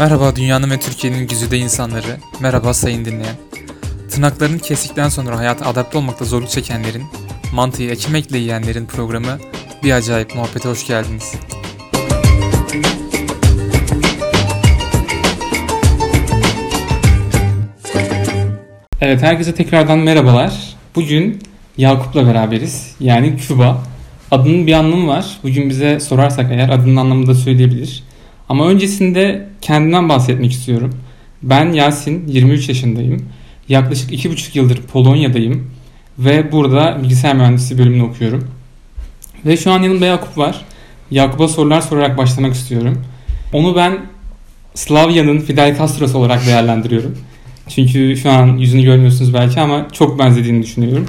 Merhaba 0.00 0.36
dünyanın 0.36 0.70
ve 0.70 0.78
Türkiye'nin 0.78 1.26
güzide 1.26 1.58
insanları. 1.58 2.16
Merhaba 2.40 2.74
sayın 2.74 3.04
dinleyen. 3.04 3.36
Tırnaklarını 4.10 4.58
kestikten 4.58 5.08
sonra 5.08 5.38
hayata 5.38 5.66
adapte 5.66 5.98
olmakta 5.98 6.24
zorluk 6.24 6.50
çekenlerin, 6.50 7.02
mantıyı 7.54 7.90
ekmekle 7.90 8.38
yiyenlerin 8.38 8.86
programı 8.86 9.38
Bir 9.84 9.92
Acayip 9.92 10.34
Muhabbete 10.34 10.68
hoş 10.68 10.86
geldiniz. 10.86 11.34
Evet 19.00 19.22
herkese 19.22 19.54
tekrardan 19.54 19.98
merhabalar. 19.98 20.76
Bugün 20.94 21.42
Yakup'la 21.76 22.26
beraberiz. 22.26 22.96
Yani 23.00 23.36
Küba. 23.36 23.82
Adının 24.30 24.66
bir 24.66 24.72
anlamı 24.72 25.08
var. 25.08 25.38
Bugün 25.42 25.70
bize 25.70 26.00
sorarsak 26.00 26.52
eğer 26.52 26.68
adının 26.68 26.96
anlamını 26.96 27.26
da 27.26 27.34
söyleyebilir. 27.34 28.09
Ama 28.50 28.66
öncesinde 28.66 29.48
kendimden 29.60 30.08
bahsetmek 30.08 30.52
istiyorum. 30.52 30.94
Ben 31.42 31.72
Yasin, 31.72 32.28
23 32.28 32.68
yaşındayım. 32.68 33.28
Yaklaşık 33.68 34.10
2,5 34.10 34.58
yıldır 34.58 34.82
Polonya'dayım. 34.82 35.70
Ve 36.18 36.52
burada 36.52 36.98
bilgisayar 37.02 37.36
mühendisliği 37.36 37.80
bölümünü 37.80 38.02
okuyorum. 38.02 38.48
Ve 39.46 39.56
şu 39.56 39.72
an 39.72 39.82
yanımda 39.82 40.06
Yakup 40.06 40.38
var. 40.38 40.64
Yakup'a 41.10 41.48
sorular 41.48 41.80
sorarak 41.80 42.18
başlamak 42.18 42.54
istiyorum. 42.54 43.04
Onu 43.52 43.76
ben 43.76 43.98
Slavya'nın 44.74 45.38
Fidel 45.38 45.78
Castro'su 45.78 46.18
olarak 46.18 46.46
değerlendiriyorum. 46.46 47.18
Çünkü 47.68 48.16
şu 48.16 48.30
an 48.30 48.56
yüzünü 48.56 48.82
görmüyorsunuz 48.82 49.34
belki 49.34 49.60
ama 49.60 49.86
çok 49.92 50.18
benzediğini 50.18 50.62
düşünüyorum. 50.62 51.06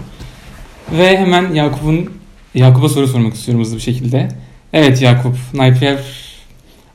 Ve 0.98 1.18
hemen 1.18 1.54
Yakup'un 1.54 2.10
Yakup'a 2.56 2.90
soru 2.90 3.08
sormak 3.08 3.34
istiyorum 3.34 3.64
hızlı 3.64 3.76
bir 3.76 3.82
şekilde. 3.82 4.30
Evet 4.74 5.02
Yakup, 5.02 5.36
najpierw 5.54 6.31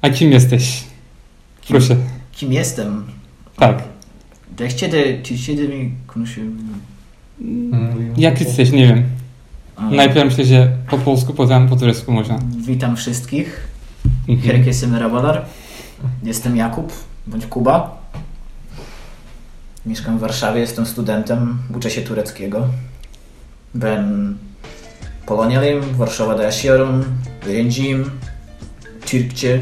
a 0.06 0.10
kim 0.10 0.32
jesteś? 0.32 0.84
Proszę. 1.68 1.96
Kim 2.32 2.52
jestem? 2.52 3.04
Tak. 3.56 3.82
Jak 4.60 4.74
kiedy, 4.74 5.20
czy 5.22 5.38
kiedy 5.38 5.68
mi? 5.68 5.92
Jak 8.16 8.40
jesteś? 8.40 8.72
Nie 8.72 8.86
wiem. 8.86 9.04
Najpierw 9.90 10.24
myślę, 10.24 10.44
że 10.44 10.76
po 10.90 10.98
polsku, 10.98 11.34
potem 11.34 11.68
po 11.68 11.76
turecku 11.76 12.12
można. 12.12 12.38
Witam 12.66 12.96
wszystkich. 12.96 13.68
Mhm. 14.28 14.48
Herkese 14.48 14.86
merhabalar. 14.86 15.44
Jestem 16.22 16.56
Jakub, 16.56 16.92
bądź 17.26 17.46
Kuba. 17.46 18.02
Mieszkam 19.86 20.18
w 20.18 20.20
Warszawie, 20.20 20.60
jestem 20.60 20.86
studentem, 20.86 21.58
uczę 21.76 21.90
się 21.90 22.02
tureckiego. 22.02 22.68
Ben 23.74 24.34
Polonyalıyım, 25.26 25.98
Varşova'da 25.98 26.42
yaşıyorum, 26.42 27.04
öğrenciyim. 27.46 28.10
Türkçe 29.06 29.60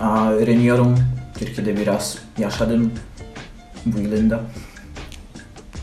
aa, 0.00 0.30
öğreniyorum. 0.30 0.98
Türkiye'de 1.38 1.76
biraz 1.76 2.18
yaşadım 2.38 2.92
bu 3.86 3.98
yılında. 3.98 4.40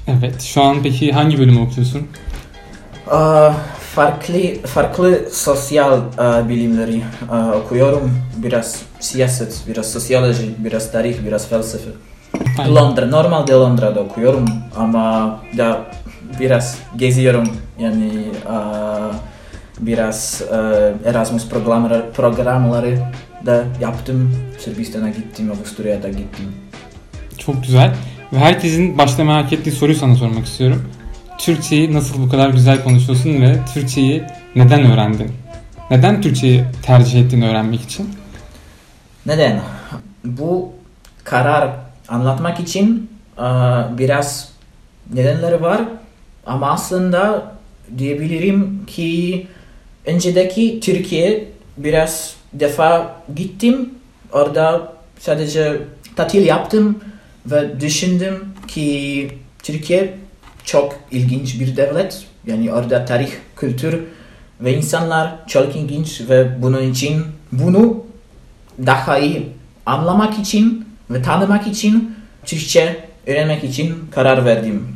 Evet. 0.08 0.42
Şu 0.42 0.64
an 0.64 0.78
peki 0.84 1.12
hangi 1.12 1.40
bölümü 1.40 1.60
okuyorsun? 1.60 2.08
Aa, 3.12 3.52
farklı 3.96 4.40
farklı 4.66 5.20
sosyal 5.32 6.02
aa, 6.18 6.50
bilimleri 6.50 7.02
aa, 7.32 7.52
okuyorum. 7.52 8.12
Biraz 8.38 8.82
siyaset, 9.00 9.64
biraz 9.68 9.92
sosyoloji, 9.92 10.56
biraz 10.58 10.92
tarih, 10.92 11.26
biraz 11.26 11.48
felsefe. 11.50 11.90
Aynen. 12.60 12.76
Londra, 12.76 13.06
normalde 13.06 13.54
Londra'da 13.54 14.00
okuyorum 14.00 14.50
ama 14.76 15.40
da 15.58 15.82
biraz 16.40 16.78
geziyorum. 16.96 17.50
Yani 17.80 18.12
aa, 18.50 19.10
biraz 19.80 20.42
aa, 20.52 21.10
Erasmus 21.10 21.50
programları, 21.50 22.06
programları 22.16 23.00
da 23.46 23.64
yaptım. 23.82 24.36
Sırbistan'a 24.60 25.10
gittim, 25.10 25.52
Avusturya'da 25.58 26.08
gittim. 26.10 26.46
Çok 27.38 27.64
güzel. 27.64 27.96
Ve 28.34 28.38
herkesin 28.38 28.98
başta 28.98 29.24
merak 29.24 29.54
ettiği 29.54 29.72
soruyu 29.72 29.98
sana 29.98 30.16
sormak 30.16 30.46
istiyorum. 30.46 30.84
Türkçeyi 31.38 31.94
nasıl 31.94 32.22
bu 32.22 32.30
kadar 32.30 32.50
güzel 32.50 32.84
konuşuyorsun 32.84 33.42
ve 33.42 33.60
Türkçeyi 33.74 34.24
neden 34.56 34.92
öğrendin? 34.92 35.32
Neden 35.92 36.22
Türkçeyi 36.22 36.64
tercih 36.84 37.22
ettin 37.26 37.42
öğrenmek 37.42 37.82
için? 37.82 38.10
Neden? 39.26 39.62
Bu 40.24 40.74
karar 41.24 41.70
anlatmak 42.08 42.60
için 42.60 43.10
aa, 43.38 43.98
biraz 43.98 44.50
nedenleri 45.14 45.62
var 45.62 45.82
ama 46.46 46.72
aslında 46.72 47.52
diyebilirim 47.98 48.86
ki 48.86 49.48
öncedeki 50.06 50.80
Türkiye 50.80 51.48
biraz 51.78 52.37
defa 52.54 53.16
gittim 53.36 53.90
orada 54.32 54.94
sadece 55.20 55.82
tatil 56.16 56.46
yaptım 56.46 57.00
ve 57.46 57.82
düşündüm 57.82 58.54
ki 58.68 59.30
Türkiye 59.64 60.14
çok 60.64 60.96
ilginç 61.12 61.60
bir 61.60 61.78
devlet 61.78 62.26
yani 62.48 62.74
orada 62.74 63.06
tarih, 63.06 63.32
kültür 63.56 64.04
ve 64.62 64.78
insanlar 64.78 65.48
çok 65.48 65.76
ilginç 65.76 66.22
ve 66.30 66.62
bunun 66.62 66.92
için 66.92 67.24
bunu 67.52 68.06
daha 68.86 69.20
iyi 69.20 69.50
anlamak 69.86 70.40
için 70.40 70.88
ve 71.10 71.22
tanımak 71.22 71.68
için 71.68 72.16
Türkçe 72.46 73.04
öğrenmek 73.28 73.64
için 73.64 73.96
karar 74.12 74.46
verdim. 74.46 74.88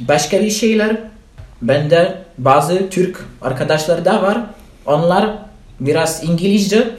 Başka 0.00 0.40
bir 0.40 0.50
şeyler 0.50 0.96
bende 1.62 2.22
bazı 2.38 2.90
Türk 2.90 3.24
arkadaşlar 3.42 4.04
da 4.04 4.22
var. 4.22 4.38
Onlar 4.86 5.30
biraz 5.86 6.24
İngilizce 6.24 6.90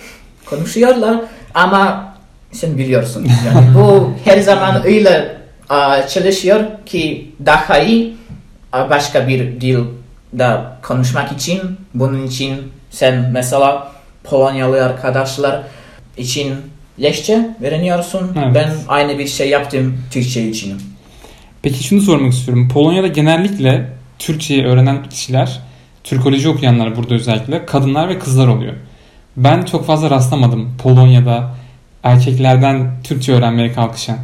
konuşuyorlar 0.46 1.22
ama 1.54 2.14
sen 2.52 2.78
biliyorsun. 2.78 3.28
Yani 3.46 3.76
bu 3.76 4.14
her 4.26 4.40
zaman 4.40 4.86
öyle 4.86 5.38
çalışıyor 6.10 6.60
ki 6.86 7.32
daha 7.46 7.80
iyi 7.80 8.16
başka 8.74 9.28
bir 9.28 9.62
dil 9.62 9.80
da 10.40 10.78
konuşmak 10.82 11.32
için 11.32 11.62
bunun 11.94 12.28
için 12.28 12.58
sen 12.92 13.30
mesela 13.34 13.92
Polonyalı 14.24 14.86
arkadaşlar 14.86 15.64
için 16.18 16.56
Leşçe 17.02 17.50
öğreniyorsun. 17.64 18.32
Evet. 18.38 18.56
Ben 18.56 18.70
aynı 18.88 19.20
bir 19.20 19.28
şey 19.28 19.50
yaptım 19.50 19.98
Türkçe 20.12 20.50
için. 20.50 20.74
Peki 21.62 21.84
şunu 21.84 22.02
sormak 22.02 22.34
istiyorum. 22.34 22.70
Polonya'da 22.74 23.08
genellikle 23.08 23.90
Türkçeyi 24.20 24.66
öğrenen 24.66 25.10
kişiler, 25.10 25.60
Türkoloji 26.03 26.50
okuyanlar 26.50 26.96
burada 26.96 27.16
özellikle 27.16 27.66
kadınlar 27.66 28.09
ve 28.09 28.19
kızlar 28.19 28.47
oluyor. 28.47 28.74
Ben 29.38 29.66
çok 29.66 29.86
fazla 29.86 30.09
rastlamadım 30.09 30.78
Polonya'da 30.84 31.56
erkeklerden 32.03 32.91
Türkçe 33.03 33.34
öğrenmeye 33.34 33.74
kalkışan. 33.74 34.18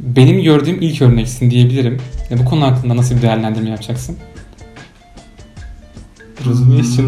Benim 0.00 0.42
gördüğüm 0.42 0.82
ilk 0.82 1.02
örneksin 1.02 1.50
diyebilirim. 1.50 1.98
Ya 2.30 2.38
bu 2.38 2.44
konu 2.44 2.64
hakkında 2.66 2.96
nasıl 2.96 3.16
bir 3.16 3.22
değerlendirme 3.22 3.70
yapacaksın? 3.70 4.16
Rozumiesz, 6.46 6.96
czy 6.96 7.02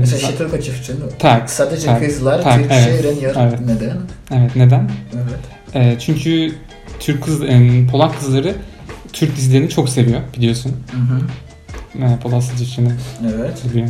Jesteście 0.00 0.32
tylko 0.32 0.58
dziewczyną. 0.58 1.08
tak, 1.18 1.50
Sadece 1.50 1.86
tak, 1.86 2.00
kızlar 2.04 2.42
tak, 2.42 2.58
Türkçe 2.60 2.74
evet, 2.74 3.04
öğreniyor. 3.04 3.34
evet. 3.38 3.60
Neden? 3.60 3.96
evet 4.30 4.56
neden? 4.56 4.90
Evet. 5.14 5.74
Eee, 5.74 5.96
çünkü 6.00 6.52
Türk 7.00 7.22
kız, 7.24 7.42
em, 7.42 7.86
Polak 7.88 8.18
kızları 8.18 8.54
Türk 9.16 9.36
dizilerini 9.36 9.68
çok 9.68 9.88
seviyor 9.88 10.20
biliyorsun. 10.36 10.72
Hı 10.92 10.96
hı. 11.14 11.20
E, 12.14 12.18
Polscy 12.18 12.56
dziewczyny 12.56 12.92
Evet. 13.34 13.62
lubią. 13.64 13.86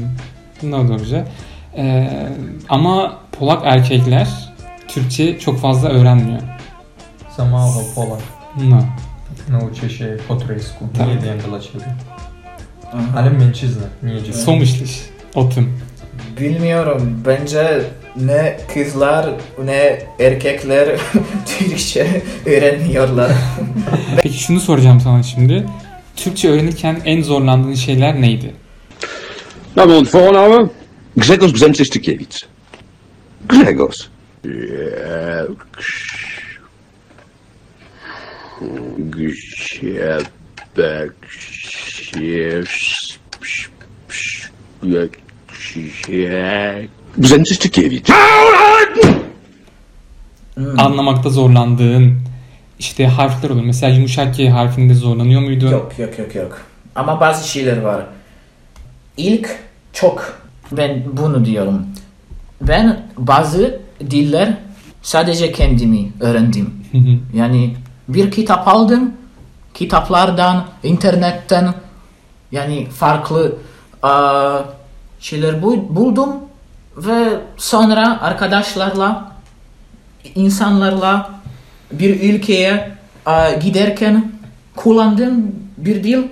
No 0.62 0.88
dobrze. 0.88 1.24
E, 1.76 2.08
ama 2.68 3.16
Polak 3.32 3.62
erkekler 3.64 4.28
Türkçe 4.88 5.38
çok 5.38 5.60
fazla 5.60 5.88
öğrenmiyor. 5.88 6.42
Za 7.36 7.44
mało 7.44 7.84
Polak 7.94 8.20
No. 8.68 8.82
nauczy 9.48 9.90
się 9.90 10.16
po 10.28 10.36
turecku. 10.36 10.88
Tak. 10.98 11.06
Nie 11.08 11.14
wiem 11.14 11.38
dlaczego. 11.48 11.84
Aha. 12.92 13.02
Ale 13.16 13.30
mężczyzna, 13.30 13.82
nie 14.02 14.12
myślisz 14.58 15.00
o 15.34 15.44
tym? 15.44 15.72
Bilmiyorum. 16.40 17.22
Bence 17.24 17.84
ne 18.24 18.56
kızlar 18.74 19.34
ne 19.64 19.98
erkekler 20.18 20.88
Türkçe 21.58 22.22
öğrenmiyorlar. 22.46 23.32
Peki 24.22 24.38
şunu 24.38 24.60
soracağım 24.60 25.00
sana 25.00 25.22
şimdi. 25.22 25.66
Türkçe 26.16 26.50
öğrenirken 26.50 27.00
en 27.04 27.22
zorlandığın 27.22 27.74
şeyler 27.74 28.20
neydi? 28.20 28.54
Name 29.76 29.92
und 29.94 30.14
Vorname? 30.14 30.70
Grzegorz 31.16 31.52
Brzęczy-Szczykiewicz. 31.52 32.44
Grzegorz. 33.48 34.08
Brzęczy-Szczykiewicz. 47.16 48.10
Hmm. 50.54 50.80
Anlamakta 50.80 51.30
zorlandığın 51.30 52.18
işte 52.78 53.06
harfler 53.06 53.50
olur. 53.50 53.62
Mesela 53.62 53.94
yumuşak 53.94 54.36
G 54.36 54.50
harfinde 54.50 54.94
zorlanıyor 54.94 55.40
muydun? 55.40 55.70
Yok 55.70 55.98
yok 55.98 56.18
yok 56.18 56.34
yok. 56.34 56.60
Ama 56.94 57.20
bazı 57.20 57.48
şeyler 57.48 57.80
var. 57.80 58.06
İlk 59.16 59.58
çok 59.92 60.38
ben 60.72 61.02
bunu 61.12 61.44
diyorum. 61.44 61.86
Ben 62.60 63.06
bazı 63.18 63.80
diller 64.10 64.56
sadece 65.02 65.52
kendimi 65.52 66.12
öğrendim. 66.20 66.74
Hı 66.92 66.98
hı. 66.98 67.38
Yani 67.38 67.76
bir 68.08 68.30
kitap 68.30 68.68
aldım. 68.68 69.12
Kitaplardan, 69.74 70.66
internetten 70.82 71.74
yani 72.52 72.86
farklı 72.90 73.56
eee, 74.04 74.10
şeyler 75.20 75.62
bu- 75.62 75.96
buldum 75.96 76.36
ve 76.96 77.28
sonra 77.56 78.20
arkadaşlarla 78.20 79.32
insanlarla 80.34 81.30
bir 81.92 82.20
ülkeye 82.34 82.90
giderken 83.62 84.32
kullandığım 84.76 85.54
bir 85.76 86.04
dil 86.04 86.22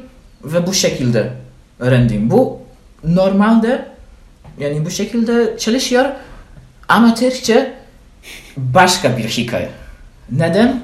ve 0.45 0.67
bu 0.67 0.75
şekilde 0.75 1.33
öğrendim. 1.79 2.31
Bu 2.31 2.59
normalde 3.05 3.89
yani 4.59 4.85
bu 4.87 4.91
şekilde 4.91 5.59
çalışıyor 5.59 6.05
ama 6.89 7.15
Türkçe 7.15 7.75
başka 8.57 9.17
bir 9.17 9.25
hikaye. 9.29 9.71
Neden? 10.33 10.81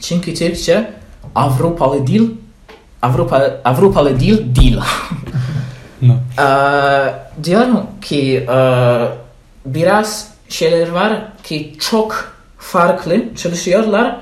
Çünkü 0.00 0.34
Türkçe 0.34 0.90
Avrupalı 1.34 2.06
dil 2.06 2.30
Avrupa 3.02 3.60
Avrupalı 3.64 4.20
dil 4.20 4.54
değil. 4.56 4.78
No. 6.02 6.14
Eee, 6.38 7.14
diyorum 7.44 7.86
ki 8.02 8.16
eee, 8.48 9.08
biraz 9.66 10.28
şeyler 10.48 10.88
var 10.90 11.22
ki 11.44 11.74
çok 11.80 12.32
farklı 12.58 13.34
çalışıyorlar. 13.36 14.16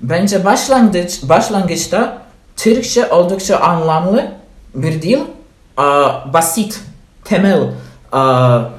Bence 0.00 0.44
başlangıç 0.44 1.20
başlangıçta 1.22 2.22
Türkçe 2.56 3.06
oldukça 3.12 3.56
anlamlı 3.58 4.32
bir 4.74 5.02
dil. 5.02 5.18
Eee, 5.78 5.84
basit, 6.32 6.80
temel 7.24 7.60
eee, 7.60 8.18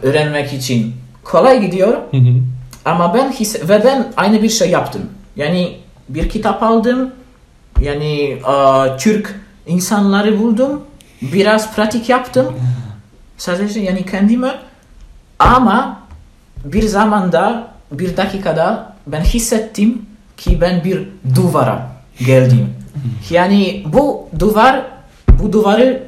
öğrenmek 0.03 0.53
için 0.53 0.95
kolay 1.23 1.61
gidiyor. 1.61 1.93
Hı 2.11 2.17
hı. 2.17 2.33
Ama 2.85 3.13
ben 3.13 3.31
hisse- 3.31 3.69
ve 3.69 3.83
ben 3.83 4.13
aynı 4.17 4.41
bir 4.43 4.49
şey 4.49 4.69
yaptım. 4.69 5.01
Yani 5.35 5.77
bir 6.09 6.29
kitap 6.29 6.63
aldım. 6.63 7.11
Yani 7.81 8.13
eee, 8.47 8.97
Türk 8.99 9.39
insanları 9.67 10.39
buldum. 10.39 10.81
Biraz 11.33 11.75
pratik 11.75 12.09
yaptım. 12.09 12.55
Sadece 13.37 13.79
yani 13.79 14.05
kendime. 14.05 14.55
Ama 15.39 16.01
bir 16.65 16.83
zamanda, 16.83 17.67
bir 17.91 18.17
dakikada 18.17 18.95
ben 19.07 19.21
hissettim 19.21 20.05
ki 20.37 20.61
ben 20.61 20.83
bir 20.83 21.09
duvara 21.35 21.91
geldim. 22.19 22.69
Yani 23.29 23.83
bu 23.93 24.29
duvar, 24.39 24.85
bu 25.29 25.53
duvarı 25.53 26.03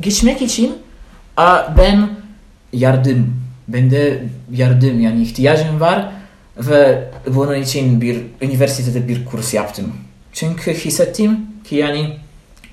geçmek 0.00 0.42
için 0.42 0.78
ben 1.76 2.10
yardım, 2.72 3.42
bende 3.68 4.24
yardım 4.52 5.00
yani 5.00 5.22
ihtiyacım 5.22 5.80
var 5.80 6.08
ve 6.56 7.10
bunun 7.26 7.54
için 7.54 8.00
bir 8.00 8.22
üniversitede 8.40 9.08
bir 9.08 9.24
kurs 9.24 9.54
yaptım. 9.54 9.92
Çünkü 10.32 10.74
hissettim 10.74 11.46
ki 11.64 11.76
yani 11.76 12.16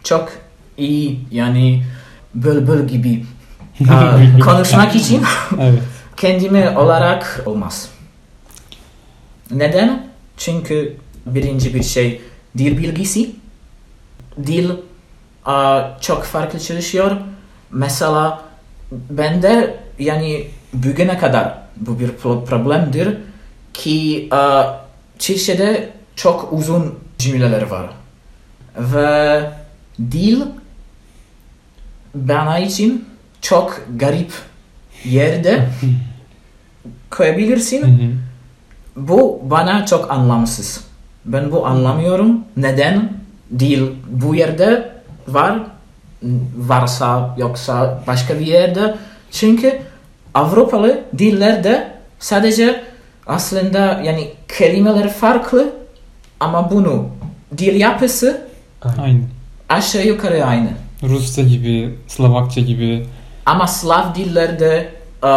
çok 0.03 0.31
iyi 0.77 1.19
yani 1.31 1.83
bülbül 2.35 2.87
gibi 2.87 3.25
konuşmak 4.43 4.95
için 4.95 5.23
Evet. 5.59 5.79
kendime 6.17 6.77
olarak 6.77 7.43
olmaz. 7.45 7.89
Neden? 9.51 10.07
Çünkü 10.37 10.97
birinci 11.25 11.73
bir 11.73 11.83
şey 11.83 12.21
dil 12.57 12.77
bilgisi. 12.77 13.31
Dil 14.47 14.69
çok 16.01 16.23
farklı 16.23 16.59
çalışıyor. 16.59 17.11
Mesela 17.71 18.41
bende 18.91 19.79
yani 19.99 20.47
bugüne 20.73 21.17
kadar 21.17 21.57
bu 21.77 21.99
bir 21.99 22.09
pro- 22.09 22.45
problemdir 22.45 23.17
ki 23.73 24.29
Türkçe'de 25.19 25.89
çok 26.15 26.53
uzun 26.53 26.99
cümleler 27.17 27.61
var. 27.61 27.89
Ve 28.77 29.41
dil 30.11 30.41
bana 32.15 32.59
için 32.59 33.05
çok 33.41 33.81
garip 33.95 34.31
yerde 35.05 35.67
koyabilirsin. 37.11 37.81
Hı 37.81 38.03
hı. 38.03 38.11
Bu 38.95 39.41
bana 39.43 39.85
çok 39.85 40.11
anlamsız. 40.11 40.83
Ben 41.25 41.51
bu 41.51 41.65
anlamıyorum. 41.67 42.39
Neden? 42.57 43.13
Dil 43.59 43.81
bu 44.09 44.35
yerde 44.35 44.91
var. 45.27 45.59
Varsa 46.57 47.35
yoksa 47.37 48.03
başka 48.07 48.39
bir 48.39 48.45
yerde. 48.47 48.95
Çünkü 49.31 49.81
Avrupalı 50.33 51.03
dillerde 51.17 51.91
sadece 52.19 52.83
aslında 53.27 54.01
yani 54.03 54.31
kelimeler 54.57 55.13
farklı 55.13 55.73
ama 56.39 56.71
bunu 56.71 57.09
dil 57.57 57.79
yapısı 57.79 58.41
Aynı. 58.97 59.19
aşağı 59.69 60.05
yukarı 60.05 60.45
aynı. 60.45 60.69
Rusça 61.03 61.41
gibi, 61.41 61.95
Slovakça 62.07 62.61
gibi. 62.61 63.05
Ama 63.45 63.67
Slav 63.67 64.15
dillerde, 64.15 64.89
e, 65.23 65.31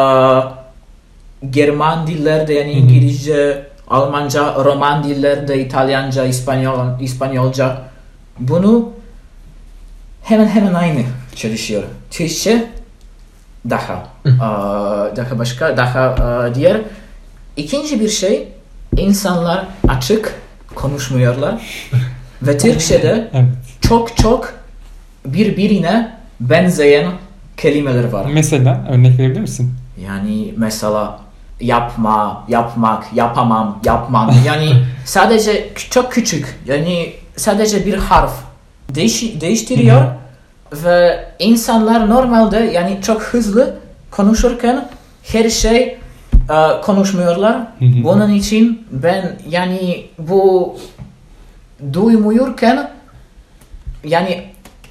German 1.50 2.06
dillerde 2.06 2.54
yani. 2.54 2.72
İngilizce, 2.72 3.66
Almanca, 3.90 4.54
Roman 4.64 5.04
dillerde, 5.04 5.60
İtalyanca, 5.60 6.24
İspanyol, 6.24 7.00
İspanyolca 7.00 7.82
bunu 8.38 8.90
hemen 10.22 10.46
hemen 10.48 10.74
aynı 10.74 11.00
çalışıyor. 11.36 11.82
Türkçe 12.10 12.66
daha 13.70 14.06
e, 14.26 14.30
daha 15.16 15.38
başka, 15.38 15.76
daha 15.76 16.46
e, 16.48 16.54
diğer. 16.54 16.80
İkinci 17.56 18.00
bir 18.00 18.08
şey 18.08 18.48
insanlar 18.96 19.66
açık 19.88 20.34
konuşmuyorlar 20.74 21.62
ve 22.42 22.58
Türkçe'de 22.58 23.30
Evet. 23.34 23.44
çok 23.80 24.16
çok 24.16 24.57
birbirine 25.32 26.12
benzeyen 26.40 27.06
kelimeler 27.56 28.04
var. 28.04 28.26
Mesela 28.32 28.86
örnek 28.90 29.18
verebilir 29.18 29.40
misin? 29.40 29.74
Yani 30.04 30.54
mesela 30.56 31.18
yapma, 31.60 32.44
yapmak, 32.48 33.04
yapamam, 33.14 33.80
yapmam. 33.84 34.30
Yani 34.46 34.72
sadece 35.04 35.68
çok 35.90 36.12
küçük. 36.12 36.58
Yani 36.66 37.12
sadece 37.36 37.86
bir 37.86 37.94
harf 37.94 38.32
değiş- 38.94 39.40
değiştiriyor 39.40 40.00
ve 40.72 41.24
insanlar 41.38 42.10
normalde 42.10 42.56
yani 42.58 42.98
çok 43.02 43.22
hızlı 43.22 43.76
konuşurken 44.10 44.88
her 45.22 45.50
şey 45.50 45.82
e, 46.50 46.80
konuşmuyorlar. 46.82 47.56
Bunun 47.80 48.30
için 48.32 48.86
ben 48.90 49.38
yani 49.48 50.06
bu 50.18 50.76
duymuyorken 51.92 52.90
yani 54.04 54.42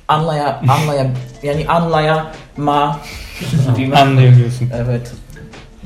anlaya 0.07 0.61
anlaya 0.67 1.11
yani 1.43 1.67
anlayama 1.67 2.99
Anlayamıyorsun. 3.95 4.69
Evet. 4.75 5.11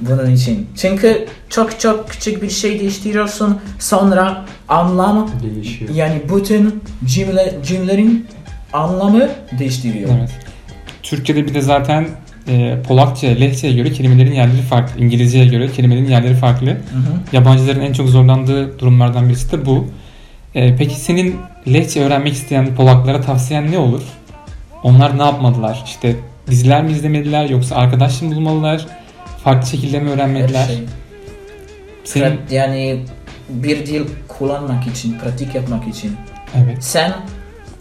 Bunun 0.02 0.32
için. 0.36 0.68
Çünkü 0.78 1.26
çok 1.50 1.80
çok 1.80 2.10
küçük 2.10 2.42
bir 2.42 2.50
şey 2.50 2.80
değiştiriyorsun. 2.80 3.60
Sonra 3.80 4.46
anlam 4.70 5.30
Değişiyor. 5.44 5.92
yani 5.94 6.22
bütün 6.36 6.84
cümle, 7.06 7.56
cümlelerin 7.66 8.28
anlamı 8.74 9.30
değiştiriyor. 9.60 10.10
Evet. 10.20 10.30
Türkçe'de 11.04 11.48
bir 11.48 11.54
de 11.54 11.62
zaten 11.62 12.08
e, 12.48 12.78
Polakça, 12.88 13.28
Lehçe'ye 13.28 13.74
göre 13.74 13.92
kelimelerin 13.92 14.34
yerleri 14.34 14.62
farklı. 14.62 15.02
İngilizce'ye 15.04 15.46
göre 15.46 15.72
kelimelerin 15.72 16.10
yerleri 16.10 16.36
farklı. 16.36 16.68
Hı 16.68 16.72
hı. 16.74 17.14
Yabancıların 17.32 17.82
en 17.82 17.94
çok 17.94 18.08
zorlandığı 18.10 18.80
durumlardan 18.80 19.30
birisi 19.30 19.52
de 19.52 19.66
bu. 19.66 19.88
E, 20.56 20.76
peki 20.76 20.96
senin 20.96 21.36
Lehçe 21.68 22.04
öğrenmek 22.04 22.34
isteyen 22.34 22.76
Polaklara 22.76 23.22
tavsiyen 23.22 23.72
ne 23.72 23.78
olur? 23.78 24.02
Onlar 24.84 25.18
ne 25.18 25.24
yapmalılar? 25.24 25.82
İşte 25.86 26.16
diziler 26.50 26.84
mi 26.84 26.92
izlemeliler 26.92 27.50
yoksa 27.50 27.76
arkadaş 27.76 28.22
mı 28.22 28.36
bulmalılar? 28.36 28.86
Farklı 29.44 29.70
şekilde 29.70 30.00
mi 30.00 30.10
Her 30.10 30.16
öğrenmeliler? 30.16 30.66
şey. 30.68 30.84
Senin... 32.04 32.40
Yani 32.52 33.06
bir 33.50 33.86
dil 33.86 34.02
kullanmak 34.28 34.88
için, 34.88 35.20
pratik 35.20 35.56
yapmak 35.56 35.88
için. 35.88 36.16
Evet. 36.56 36.84
Sen 36.84 37.14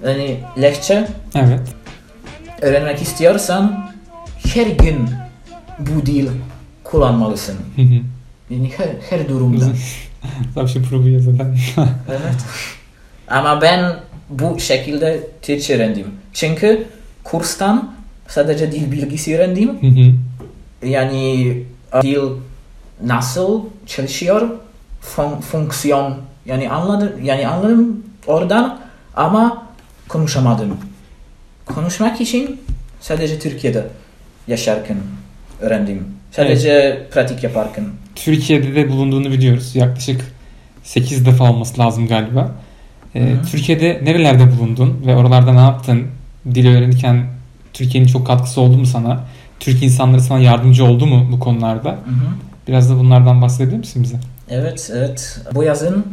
yani 0.07 0.37
Lehçe 0.63 1.09
Evet. 1.35 1.61
öğrenmek 2.61 3.03
istiyorsan 3.03 3.91
her 4.55 4.67
gün 4.67 5.09
bu 5.79 6.07
dil 6.07 6.29
kullanmalısın. 6.85 7.57
Yani 8.51 8.71
her, 8.77 8.89
her 9.11 9.29
durumda. 9.29 9.65
Zawsze 10.55 10.83
próbuję 10.83 11.21
zadać. 11.21 11.75
Evet. 13.31 13.39
Ama 13.39 13.63
ben 13.63 13.97
bu 14.31 14.61
şekilde 14.61 15.21
Türkçe 15.43 15.77
öğrendim. 15.77 16.07
Çünkü 16.33 16.87
kurstan 17.25 17.95
sadece 18.29 18.73
dil 18.73 18.93
bilgisi 18.93 19.37
öğrendim. 19.37 19.69
Hı 19.81 19.87
hı. 19.87 20.13
Yani 20.89 21.55
dil 22.03 22.19
nasıl 23.05 23.63
çalışıyor, 23.87 24.51
fon, 25.01 25.41
fonksiyon 25.41 26.17
yani 26.47 26.71
anladım 26.71 27.13
yani 27.23 27.49
anladım 27.49 28.05
oradan 28.27 28.81
ama 29.17 29.67
konuşamadım. 30.09 30.77
Konuşmak 31.67 32.21
için 32.21 32.61
sadece 33.01 33.39
Türkiye'de 33.39 33.87
yaşarken 34.49 34.97
öğrendim. 35.61 36.07
Sadece 36.33 37.07
pratik 37.13 37.45
yaparken. 37.45 37.85
Türkiye'de 38.15 38.75
de 38.75 38.89
bulunduğunu 38.89 39.31
biliyoruz. 39.31 39.77
Yaklaşık 39.77 40.21
8 40.83 41.27
defa 41.27 41.51
olması 41.51 41.81
lazım 41.81 42.09
galiba. 42.09 42.55
Hı. 43.13 43.19
Türkiye'de 43.51 44.01
nerelerde 44.05 44.53
bulundun 44.53 45.03
ve 45.07 45.17
oralarda 45.17 45.53
ne 45.53 45.61
yaptın? 45.61 46.07
Dil 46.55 46.77
öğrenirken 46.77 47.27
Türkiye'nin 47.73 48.09
çok 48.09 48.27
katkısı 48.27 48.61
oldu 48.61 48.79
mu 48.79 48.87
sana? 48.87 49.21
Türk 49.61 49.83
insanları 49.83 50.21
sana 50.21 50.39
yardımcı 50.39 50.85
oldu 50.85 51.07
mu 51.07 51.29
bu 51.33 51.41
konularda? 51.41 51.91
Hı 51.91 51.95
hı. 51.95 52.31
Biraz 52.69 52.91
da 52.91 52.99
bunlardan 52.99 53.43
bahsedebilir 53.43 53.79
misin 53.79 54.03
bize? 54.03 54.17
Evet, 54.49 54.91
evet. 54.95 55.41
Bu 55.55 55.63
yazın 55.63 56.07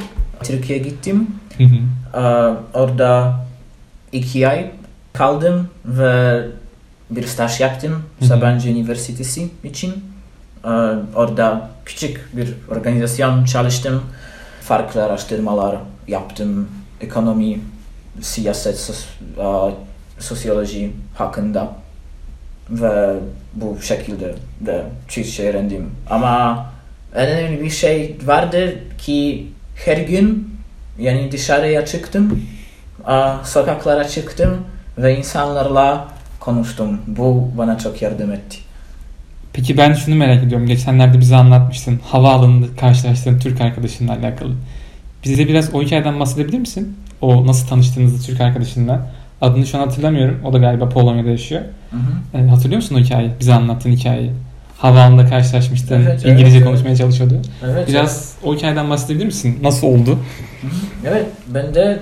Türkiye'ye 0.43 0.83
gittim. 0.83 1.27
Hı 1.57 1.63
hı. 1.63 1.75
Ee, 2.13 2.19
orada 2.73 3.35
iki 4.11 4.47
ay 4.47 4.71
kaldım 5.13 5.67
ve 5.85 6.41
bir 7.09 7.23
staj 7.23 7.59
yaptım. 7.59 8.03
Sabancı 8.21 8.69
Üniversitesi 8.69 9.49
için. 9.63 9.93
Ee, 10.65 10.69
orada 11.15 11.69
küçük 11.85 12.37
bir 12.37 12.53
organizasyon 12.71 13.45
çalıştım. 13.45 14.01
Farklı 14.61 15.03
araştırmalar 15.03 15.75
yaptım. 16.07 16.67
Ekonomi, 17.01 17.59
siyaset, 18.21 18.75
sos- 18.77 19.73
sosyoloji 20.19 20.91
hakkında. 21.15 21.71
Ve 22.69 23.13
bu 23.53 23.77
şekilde 23.81 24.35
de 24.61 24.83
Türkçe 25.07 25.49
öğrendim. 25.49 25.89
Ama 26.09 26.65
en 27.15 27.27
önemli 27.29 27.63
bir 27.63 27.69
şey 27.69 28.15
vardı 28.25 28.75
ki 28.97 29.47
her 29.85 29.97
gün 29.97 30.57
yani 30.99 31.31
dışarıya 31.31 31.85
çıktım, 31.85 32.43
sokaklara 33.43 34.07
çıktım 34.07 34.57
ve 34.97 35.17
insanlarla 35.17 36.07
konuştum. 36.39 37.01
Bu 37.07 37.51
bana 37.57 37.77
çok 37.77 38.01
yardım 38.01 38.31
etti. 38.31 38.57
Peki 39.53 39.77
ben 39.77 39.93
şunu 39.93 40.15
merak 40.15 40.43
ediyorum. 40.43 40.67
Geçenlerde 40.67 41.19
bize 41.19 41.35
anlatmıştın. 41.35 41.99
Havaalanında 42.03 42.65
karşılaştığın 42.79 43.39
Türk 43.39 43.61
arkadaşınla 43.61 44.13
alakalı. 44.13 44.53
Bize 45.23 45.47
biraz 45.47 45.75
o 45.75 45.81
hikayeden 45.81 46.19
bahsedebilir 46.19 46.59
misin? 46.59 46.97
O 47.21 47.47
nasıl 47.47 47.67
tanıştığınızı 47.67 48.27
Türk 48.27 48.41
arkadaşınla. 48.41 49.07
Adını 49.41 49.65
şu 49.65 49.77
an 49.77 49.81
hatırlamıyorum. 49.81 50.41
O 50.45 50.53
da 50.53 50.57
galiba 50.57 50.89
Polonya'da 50.89 51.29
yaşıyor. 51.29 51.61
Hı 51.91 51.97
hı. 51.97 52.37
Ee, 52.37 52.47
hatırlıyor 52.47 52.81
musun 52.81 52.95
o 52.95 52.99
hikayeyi? 52.99 53.31
Bize 53.39 53.53
anlattığın 53.53 53.91
hikayeyi. 53.91 54.31
Havaalanında 54.77 55.25
karşılaşmıştın. 55.25 56.01
Evet, 56.01 56.25
İngilizce 56.25 56.57
evet, 56.57 56.67
konuşmaya 56.67 56.95
çalışıyordu. 56.95 57.41
Evet. 57.65 57.87
Biraz 57.87 58.35
o 58.43 58.55
hikayeden 58.55 58.89
bahsedebilir 58.89 59.25
misin? 59.25 59.59
Nasıl 59.63 59.87
oldu? 59.87 60.19
Evet, 61.05 61.25
ben 61.47 61.75
de 61.75 61.99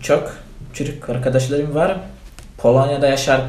çok 0.00 0.36
Türk 0.74 1.10
arkadaşlarım 1.10 1.74
var. 1.74 1.96
Polonya'da 2.58 3.06
yaşar, 3.06 3.40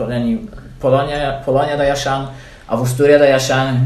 yani 0.00 0.38
Polonya, 0.80 1.42
Polonya'da 1.46 1.84
yaşayan, 1.84 2.26
Avusturya'da 2.68 3.26
yaşayan, 3.26 3.76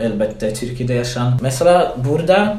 elbette 0.00 0.54
Türkiye'de 0.54 0.94
yaşayan. 0.94 1.38
Mesela 1.42 1.96
burada 2.04 2.56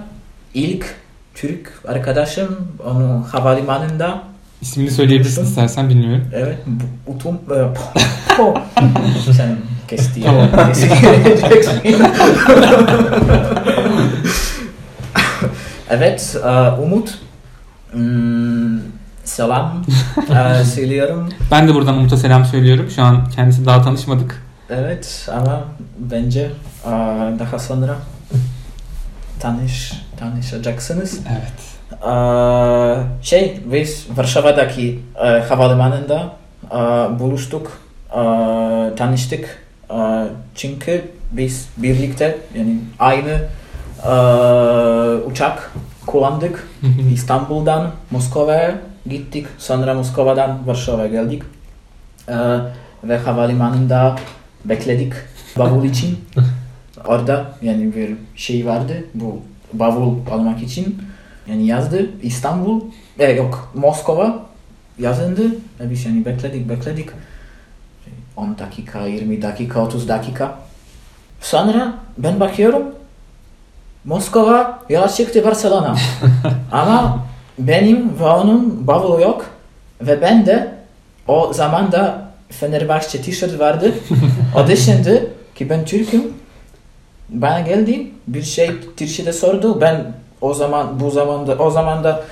ilk 0.53 0.95
Türk 1.34 1.79
arkadaşım 1.88 2.67
onu 2.86 3.25
havalimanında 3.31 4.24
İsmini 4.62 4.91
söyleyebilirsin 4.91 5.43
istersen 5.43 5.89
bilmiyorum. 5.89 6.27
Evet, 6.34 6.57
utum... 7.07 7.36
e, 7.36 7.74
Sen 9.34 9.57
kesti 9.88 10.24
evet, 15.89 16.38
e, 16.45 16.50
Umut. 16.81 17.19
Hmm, 17.91 18.79
selam 19.24 19.84
e, 20.60 20.63
söylüyorum. 20.75 21.29
Ben 21.51 21.67
de 21.67 21.74
buradan 21.74 21.98
Umut'a 21.98 22.17
selam 22.17 22.45
söylüyorum. 22.45 22.89
Şu 22.95 23.03
an 23.03 23.29
kendisi 23.36 23.65
daha 23.65 23.81
tanışmadık. 23.81 24.44
Evet 24.69 25.29
ama 25.34 25.63
bence 25.98 26.51
daha 27.39 27.60
sonra 27.60 27.95
tanış, 29.39 29.93
tanışacaksınız. 30.19 31.19
Evet. 31.31 31.75
Şey 33.22 33.60
biz 33.65 34.07
Varşova'daki 34.15 35.00
havalimanında 35.50 36.29
buluştuk, 37.19 37.81
tanıştık. 38.98 39.65
Çünkü 40.55 41.12
biz 41.31 41.69
birlikte 41.77 42.38
yani 42.57 42.79
aynı 43.00 43.39
uçak 45.25 45.72
kullandık. 46.05 46.67
İstanbul'dan 47.13 47.91
Moskova'ya 48.12 48.75
gittik. 49.10 49.48
Sonra 49.57 49.93
Moskova'dan 49.93 50.67
Varşova'ya 50.67 51.07
geldik. 51.07 51.43
Ve 53.03 53.17
havalimanında 53.17 54.15
bekledik 54.69 55.13
bavul 55.57 55.86
için. 55.86 56.17
Orada 57.07 57.45
yani 57.62 57.95
bir 57.95 58.15
şey 58.36 58.65
vardı 58.65 59.03
bu 59.13 59.41
bavul 59.74 60.15
almak 60.31 60.63
için. 60.63 61.01
Yani 61.50 61.65
yazdı 61.65 62.10
İstanbul, 62.22 62.81
e, 63.19 63.31
yok 63.31 63.72
Moskova 63.75 64.45
yazındı. 65.00 65.41
Ve 65.79 65.89
biz 65.89 66.05
yani 66.05 66.25
bekledik 66.25 66.69
bekledik. 66.69 67.10
10 68.38 68.57
dakika, 68.57 69.07
20 69.07 69.41
dakika, 69.41 69.79
30 69.79 70.10
dakika. 70.10 70.60
Sonra 71.41 71.93
ben 72.17 72.39
bakıyorum 72.39 72.84
Moskova 74.05 74.79
yola 74.89 75.07
çıktı 75.07 75.45
Barcelona. 75.45 75.95
Ama 76.72 77.25
benim 77.60 78.19
ve 78.19 78.24
onun 78.24 78.88
bavulu 78.88 79.22
yok. 79.22 79.45
Ve 80.01 80.22
ben 80.22 80.45
de 80.45 80.75
o 81.27 81.53
zaman 81.53 81.91
da 81.91 82.31
Fenerbahçe 82.50 83.22
tişört 83.22 83.60
vardı. 83.60 83.93
o 84.55 84.67
düşündü 84.67 85.31
ki 85.55 85.69
ben 85.69 85.85
Türk'üm. 85.85 86.33
Bana 87.29 87.59
geldi 87.59 88.12
bir 88.27 88.43
şey 88.43 88.71
Türkçe'de 88.97 89.33
sordu. 89.33 89.81
Ben 89.81 90.13
o 90.41 90.53
zaman 90.53 91.00
bu 91.00 91.12
zamanda 91.12 91.55
o 91.55 91.71
zaman 91.71 92.03
da 92.03 92.24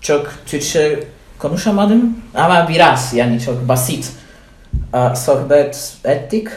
çok 0.00 0.34
Türkçe 0.46 1.04
konuşamadım. 1.38 2.18
Ama 2.34 2.68
biraz 2.68 3.14
yani 3.14 3.40
çok 3.40 3.68
basit 3.68 4.12
e, 4.94 5.14
sohbet 5.16 5.96
ettik. 6.04 6.48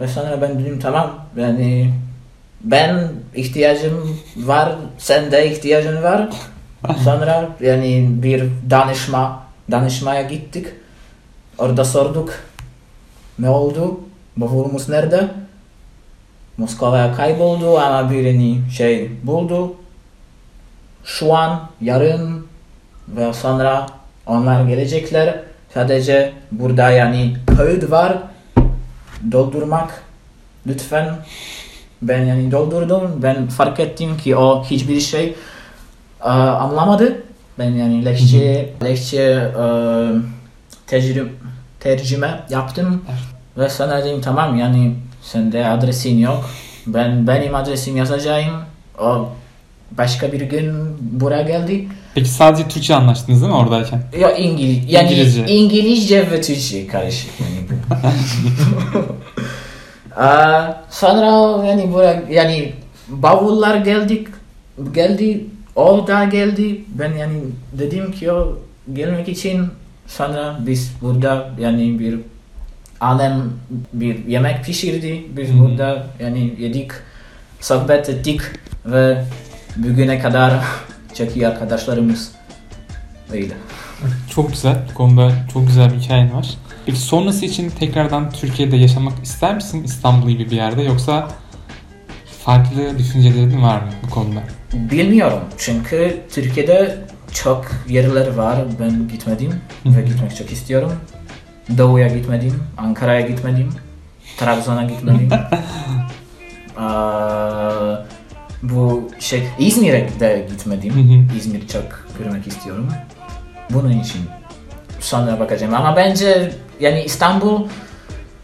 Ve 0.00 0.08
sonra 0.08 0.42
ben 0.42 0.58
dedim 0.58 0.80
tamam 0.80 1.24
yani 1.36 1.94
ben 2.64 3.08
ihtiyacım 3.34 4.20
var 4.36 4.72
sen 4.98 5.32
de 5.32 5.50
ihtiyacın 5.50 6.02
var. 6.02 6.28
Sonra 7.04 7.48
yani 7.60 8.08
bir 8.10 8.44
danışma 8.70 9.42
danışmaya 9.70 10.22
gittik. 10.22 10.66
Orada 11.58 11.84
sorduk 11.84 12.34
ne 13.38 13.48
oldu 13.48 14.00
bavulumuz 14.40 14.88
nerede 14.88 15.28
Moskova'ya 16.56 17.14
kayboldu 17.14 17.78
ama 17.78 18.10
birini 18.10 18.70
şey 18.70 19.10
buldu 19.22 19.76
şu 21.04 21.34
an, 21.34 21.68
yarın 21.80 22.46
ve 23.08 23.32
sonra 23.32 23.86
onlar 24.26 24.64
gelecekler. 24.64 25.40
Sadece 25.74 26.32
burada 26.52 26.90
yani 26.90 27.36
kağıt 27.56 27.90
var. 27.90 28.18
Doldurmak 29.32 30.02
lütfen. 30.66 31.16
Ben 32.02 32.24
yani 32.24 32.50
doldurdum. 32.50 33.22
Ben 33.22 33.46
fark 33.46 33.80
ettim 33.80 34.16
ki 34.16 34.36
o 34.36 34.64
hiçbir 34.64 35.00
şey 35.00 35.34
e, 36.24 36.28
anlamadı. 36.28 37.22
Ben 37.58 37.70
yani 37.70 38.04
lekçe, 38.04 38.74
lekçe 38.84 39.50
tecrübe, 40.86 41.30
tercüme 41.80 42.40
yaptım. 42.50 43.04
Ve 43.58 43.68
sonra 43.68 44.04
dedim 44.04 44.20
tamam 44.20 44.58
yani 44.58 44.94
sende 45.22 45.66
adresin 45.66 46.18
yok. 46.18 46.50
Ben 46.86 47.26
benim 47.26 47.54
adresim 47.54 47.96
yazacağım. 47.96 48.54
O 49.00 49.28
başka 49.90 50.32
bir 50.32 50.40
gün 50.40 50.72
buraya 51.00 51.42
geldi. 51.42 51.88
Peki 52.14 52.28
sadece 52.28 52.68
Türkçe 52.68 52.94
anlaştınız 52.94 53.40
değil 53.40 53.52
mi 53.52 53.58
oradayken? 53.58 54.02
Ya 54.18 54.36
İngiliz, 54.36 54.92
yani 54.92 55.12
İngilizce. 55.12 55.46
İngilizce, 55.46 56.30
ve 56.30 56.40
Türkçe 56.40 56.86
karışık 56.86 57.30
yani. 57.40 57.80
Aa, 60.16 60.82
sonra 60.90 61.66
yani 61.66 61.92
buraya 61.92 62.22
yani 62.30 62.72
bavullar 63.08 63.76
geldik 63.76 64.28
geldi 64.94 65.44
o 65.76 66.06
da 66.06 66.24
geldi 66.24 66.84
ben 66.88 67.12
yani 67.12 67.38
dedim 67.72 68.12
ki 68.12 68.32
o 68.32 68.58
gelmek 68.92 69.28
için 69.28 69.66
sonra 70.06 70.58
biz 70.66 70.92
burada 71.02 71.50
yani 71.60 71.98
bir 71.98 72.18
annem 73.00 73.42
bir 73.92 74.26
yemek 74.26 74.64
pişirdi 74.64 75.24
biz 75.36 75.48
hı. 75.48 75.58
burada 75.58 76.06
yani 76.20 76.54
yedik 76.58 76.90
sohbet 77.60 78.08
ettik 78.08 78.40
ve 78.86 79.24
bugüne 79.76 80.18
kadar 80.18 80.54
çok 81.14 81.36
iyi 81.36 81.48
arkadaşlarımız 81.48 82.32
öyle. 83.32 83.54
Çok 84.30 84.52
güzel. 84.52 84.78
Bu 84.90 84.94
konuda 84.94 85.32
çok 85.52 85.66
güzel 85.66 85.92
bir 85.92 85.98
hikayen 85.98 86.34
var. 86.34 86.54
Peki 86.86 86.98
sonrası 86.98 87.46
için 87.46 87.70
tekrardan 87.70 88.30
Türkiye'de 88.30 88.76
yaşamak 88.76 89.24
ister 89.24 89.54
misin 89.54 89.84
İstanbul 89.84 90.30
gibi 90.30 90.50
bir 90.50 90.56
yerde 90.56 90.82
yoksa 90.82 91.28
farklı 92.44 92.98
düşüncelerin 92.98 93.62
var 93.62 93.80
mı 93.80 93.90
bu 94.06 94.10
konuda? 94.10 94.40
Bilmiyorum 94.72 95.40
çünkü 95.58 96.20
Türkiye'de 96.32 96.98
çok 97.32 97.66
yerler 97.88 98.34
var 98.34 98.58
ben 98.80 99.08
gitmedim 99.08 99.54
ve 99.86 100.02
gitmek 100.02 100.36
çok 100.36 100.52
istiyorum. 100.52 100.92
Doğu'ya 101.78 102.08
gitmedim, 102.08 102.62
Ankara'ya 102.78 103.20
gitmedim. 103.20 103.72
Trabzon'a 104.36 104.84
gitmedim. 104.84 105.28
Eee, 106.78 106.82
bu 108.62 109.10
şey 109.18 109.48
İzmir'e 109.58 110.08
de 110.20 110.46
gitmedim. 110.50 111.28
İzmir 111.38 111.68
çok 111.68 111.84
görmek 112.18 112.46
istiyorum. 112.46 112.88
Bunun 113.70 113.90
için 114.00 114.20
sonra 115.00 115.40
bakacağım. 115.40 115.74
Ama 115.74 115.96
bence 115.96 116.52
yani 116.80 117.02
İstanbul 117.02 117.66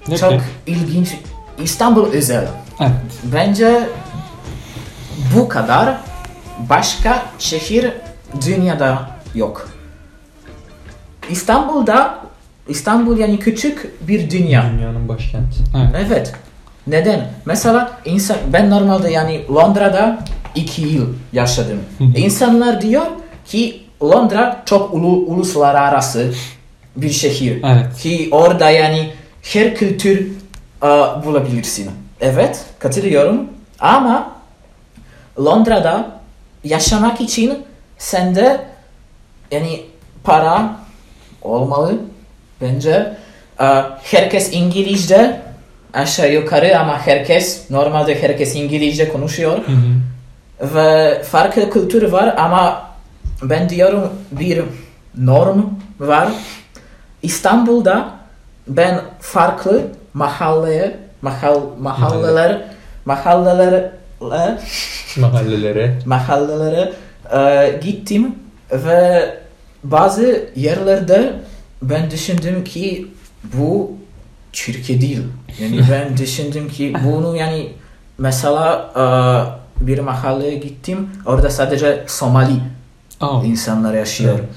Ne 0.09 0.17
çok 0.19 0.31
ki? 0.31 0.41
ilginç. 0.67 1.15
İstanbul 1.63 2.07
özel. 2.13 2.49
Evet. 2.81 2.91
Bence 3.25 3.89
bu 5.37 5.49
kadar 5.49 5.97
başka 6.69 7.23
şehir 7.39 7.93
dünyada 8.47 9.11
yok. 9.35 9.69
İstanbul'da 11.31 12.19
İstanbul 12.69 13.19
yani 13.19 13.39
küçük 13.39 14.09
bir 14.09 14.31
dünya. 14.31 14.71
Dünyanın 14.73 15.09
başkenti. 15.09 15.57
Evet. 15.77 16.07
Evet. 16.07 16.33
Neden? 16.87 17.31
Mesela 17.45 18.01
insan 18.05 18.37
ben 18.53 18.71
normalde 18.71 19.11
yani 19.11 19.41
Londra'da 19.51 20.19
iki 20.55 20.83
yıl 20.83 21.15
yaşadım. 21.33 21.79
İnsanlar 22.17 22.81
diyor 22.81 23.07
ki 23.47 23.83
Londra 24.03 24.63
çok 24.67 24.95
ulu, 24.95 25.07
uluslararası 25.07 26.33
bir 26.97 27.11
şehir. 27.11 27.63
Evet. 27.65 27.97
Ki 27.97 28.29
orada 28.31 28.71
yani 28.71 29.13
her 29.43 29.75
kültür 29.75 30.31
e, 30.83 30.87
bulabilirsin. 31.25 31.91
Evet, 32.21 32.65
katılıyorum. 32.79 33.47
Ama 33.81 34.33
Londra'da 35.39 36.11
yaşamak 36.65 37.21
için 37.21 37.59
sende 37.99 38.61
yani 39.51 39.85
para 40.25 40.77
olmalı 41.43 41.99
bence. 42.61 43.13
E, 43.61 43.65
herkes 44.03 44.53
İngilizce 44.53 45.41
aşağı 45.95 46.33
yukarı 46.33 46.79
ama 46.79 47.07
herkes 47.07 47.71
normalde 47.71 48.23
herkes 48.23 48.57
İngilizce 48.57 49.09
konuşuyor 49.09 49.59
Hı 49.59 49.73
hı. 49.73 50.75
ve 50.75 51.23
farklı 51.23 51.71
kültür 51.71 52.13
var 52.13 52.35
ama 52.39 52.83
ben 53.43 53.69
diyorum 53.69 54.09
bir 54.33 54.63
norm 55.17 55.63
var. 56.01 56.29
İstanbul'da 57.23 58.11
ben 58.69 59.01
farklı 59.21 59.83
mahalleye 60.15 60.97
mahal, 61.23 61.61
mahalleler 61.81 62.63
mahalleler 63.05 63.91
Mahallelere. 65.17 65.99
mahallelere 66.07 66.93
e, 67.33 67.73
gittim 67.83 68.35
ve 68.73 69.31
bazı 69.85 70.45
yerlerde 70.57 71.33
ben 71.83 72.11
düşündüm 72.11 72.65
ki 72.65 73.07
bu 73.55 73.93
Türkiye 74.53 75.01
değil. 75.01 75.23
Yani 75.61 75.81
ben 75.91 76.17
düşündüm 76.17 76.69
ki 76.69 76.95
bunu 77.05 77.37
yani 77.37 77.73
mesela 78.19 78.91
e, 79.81 79.87
bir 79.87 79.99
mahalleye 79.99 80.55
gittim 80.59 81.11
orada 81.27 81.51
sadece 81.51 82.05
Somali 82.07 82.61
Aa. 83.21 83.43
insanlar 83.45 83.95
yaşıyor. 83.95 84.39
Evet. 84.39 84.49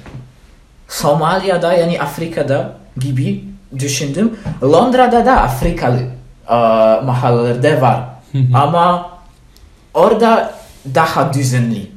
Somalya'da 0.87 1.73
yani 1.73 2.01
Afrika'da 2.01 2.73
gibi 2.99 3.43
düşündüm. 3.79 4.39
Londra'da 4.63 5.25
da 5.25 5.41
Afrikalı 5.41 5.99
e, 6.49 6.55
mahallelerde 7.05 7.81
var. 7.81 8.03
Ama 8.53 9.09
orada 9.93 10.53
daha 10.95 11.33
düzenli, 11.33 11.91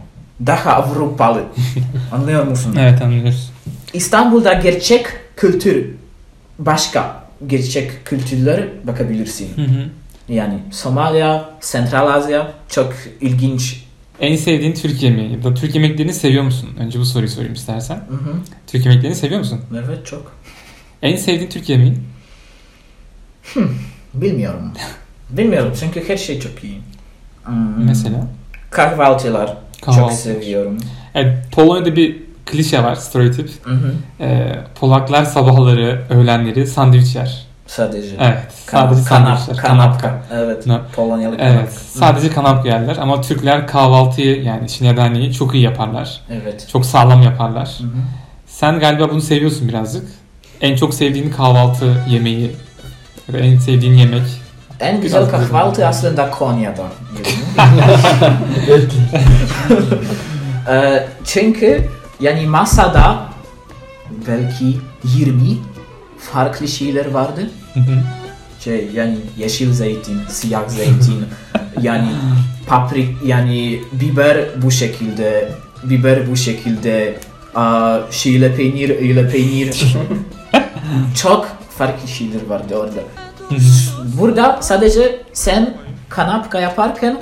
daha 0.47 0.73
Avrupalı. 0.73 1.43
Anlıyor 2.13 2.45
musun? 2.47 2.77
Evet 2.81 3.03
anlıyoruz. 3.03 3.53
İstanbul'da 3.93 4.53
gerçek 4.53 5.07
kültür 5.37 5.87
başka 6.59 7.25
gerçek 7.47 8.07
kültürler 8.07 8.65
bakabilirsin. 8.85 9.57
Hı 9.57 9.63
hı. 9.63 9.89
Yani 10.29 10.59
Somalya, 10.71 11.51
Central 11.61 12.15
Asya 12.15 12.53
çok 12.69 12.95
ilginç. 13.21 13.85
En 14.21 14.37
sevdiğin 14.37 14.75
Türk 14.75 15.03
yemeği 15.03 15.33
ya 15.33 15.45
da 15.45 15.55
Türk 15.55 15.75
yemeklerini 15.75 16.15
seviyor 16.15 16.45
musun? 16.45 16.69
Önce 16.79 16.99
bu 16.99 17.05
soruyu 17.05 17.29
sorayım 17.31 17.55
istersen. 17.55 17.97
Hı 17.97 18.15
hı. 18.15 18.35
Türk 18.67 18.87
yemeklerini 18.87 19.17
seviyor 19.17 19.41
musun? 19.41 19.61
Evet 19.85 20.07
çok. 20.07 20.33
En 21.03 21.17
sevdiğin 21.17 21.51
Türk 21.51 21.69
yemeği? 21.69 21.95
Bilmiyorum. 24.15 24.73
Bilmiyorum 25.31 25.73
çünkü 25.81 26.09
her 26.09 26.17
şey 26.17 26.41
çok 26.41 26.65
iyi. 26.65 26.79
Hmm. 27.45 27.85
Mesela? 27.85 28.27
Kahvaltılar 28.71 29.47
çok 29.47 29.85
Kahvaltı. 29.85 30.17
seviyorum. 30.17 30.79
Evet, 31.15 31.39
Polonya'da 31.53 31.97
bir 31.97 32.23
klişe 32.47 32.83
var, 32.83 32.95
stereotip. 32.95 33.51
Hı 33.63 33.75
hı. 33.75 33.93
Ee, 34.21 34.59
Polaklar 34.81 35.25
sabahları, 35.25 36.03
öğlenleri 36.11 36.67
sandviç 36.67 37.15
yer. 37.15 37.47
Sadece. 37.67 38.17
Evet, 38.21 38.39
sadece 38.67 39.03
kanap- 39.03 39.39
sandviçler. 39.39 39.57
kanapka. 39.57 40.23
Evet. 40.33 40.67
No. 40.67 40.81
Polonyalı 40.97 41.37
kanapka. 41.37 41.61
Evet, 41.61 41.73
sadece 41.73 42.31
kanapka 42.31 42.69
yerler 42.69 42.97
ama 42.97 43.21
Türkler 43.21 43.67
kahvaltıyı 43.67 44.43
yani 44.43 44.69
şinedaniyi 44.69 45.33
çok 45.33 45.55
iyi 45.55 45.63
yaparlar. 45.63 46.21
Evet. 46.31 46.69
Çok 46.73 46.87
sağlam 46.87 47.23
yaparlar. 47.23 47.77
Hı 47.79 47.85
hı. 47.85 47.89
Sen 48.47 48.81
galiba 48.81 49.11
bunu 49.11 49.21
seviyorsun 49.21 49.69
birazcık. 49.69 50.05
En 50.61 50.77
çok 50.77 50.95
sevdiğin 50.95 51.31
kahvaltı 51.31 51.97
yemeği 52.09 52.51
en 53.39 53.59
sevdiğin 53.59 53.95
yemek. 53.95 54.23
En 54.81 55.01
güzel 55.01 55.21
Biraz 55.21 55.31
kahvaltı 55.31 55.87
aslında 55.87 56.31
Konya'da. 56.31 56.85
Ee, 60.71 61.07
çünkü 61.25 61.89
yani 62.23 62.47
masada 62.47 63.23
belki 64.29 64.79
20 65.05 65.39
farklı 66.19 66.69
şeyler 66.69 67.11
vardı. 67.11 67.51
Şey 68.61 68.91
yani 68.95 69.17
yeşil 69.39 69.73
zeytin, 69.73 70.21
siyah 70.29 70.69
zeytin, 70.69 71.25
yani 71.83 72.09
paprik 72.67 73.09
yani 73.25 73.81
biber 73.93 74.63
bu 74.63 74.71
şekilde, 74.71 75.53
biber 75.85 76.31
bu 76.31 76.37
şekilde, 76.37 77.19
aa, 77.55 77.99
şeyle 78.11 78.55
peynir, 78.55 78.91
öyle 78.91 79.29
peynir. 79.29 79.95
Çok 81.23 81.49
farklı 81.79 82.09
şeyler 82.09 82.47
vardı 82.49 82.75
orada. 82.77 83.01
Burada 84.21 84.59
sadece 84.61 85.23
sen 85.33 85.77
kanapka 86.09 86.61
yaparken 86.61 87.21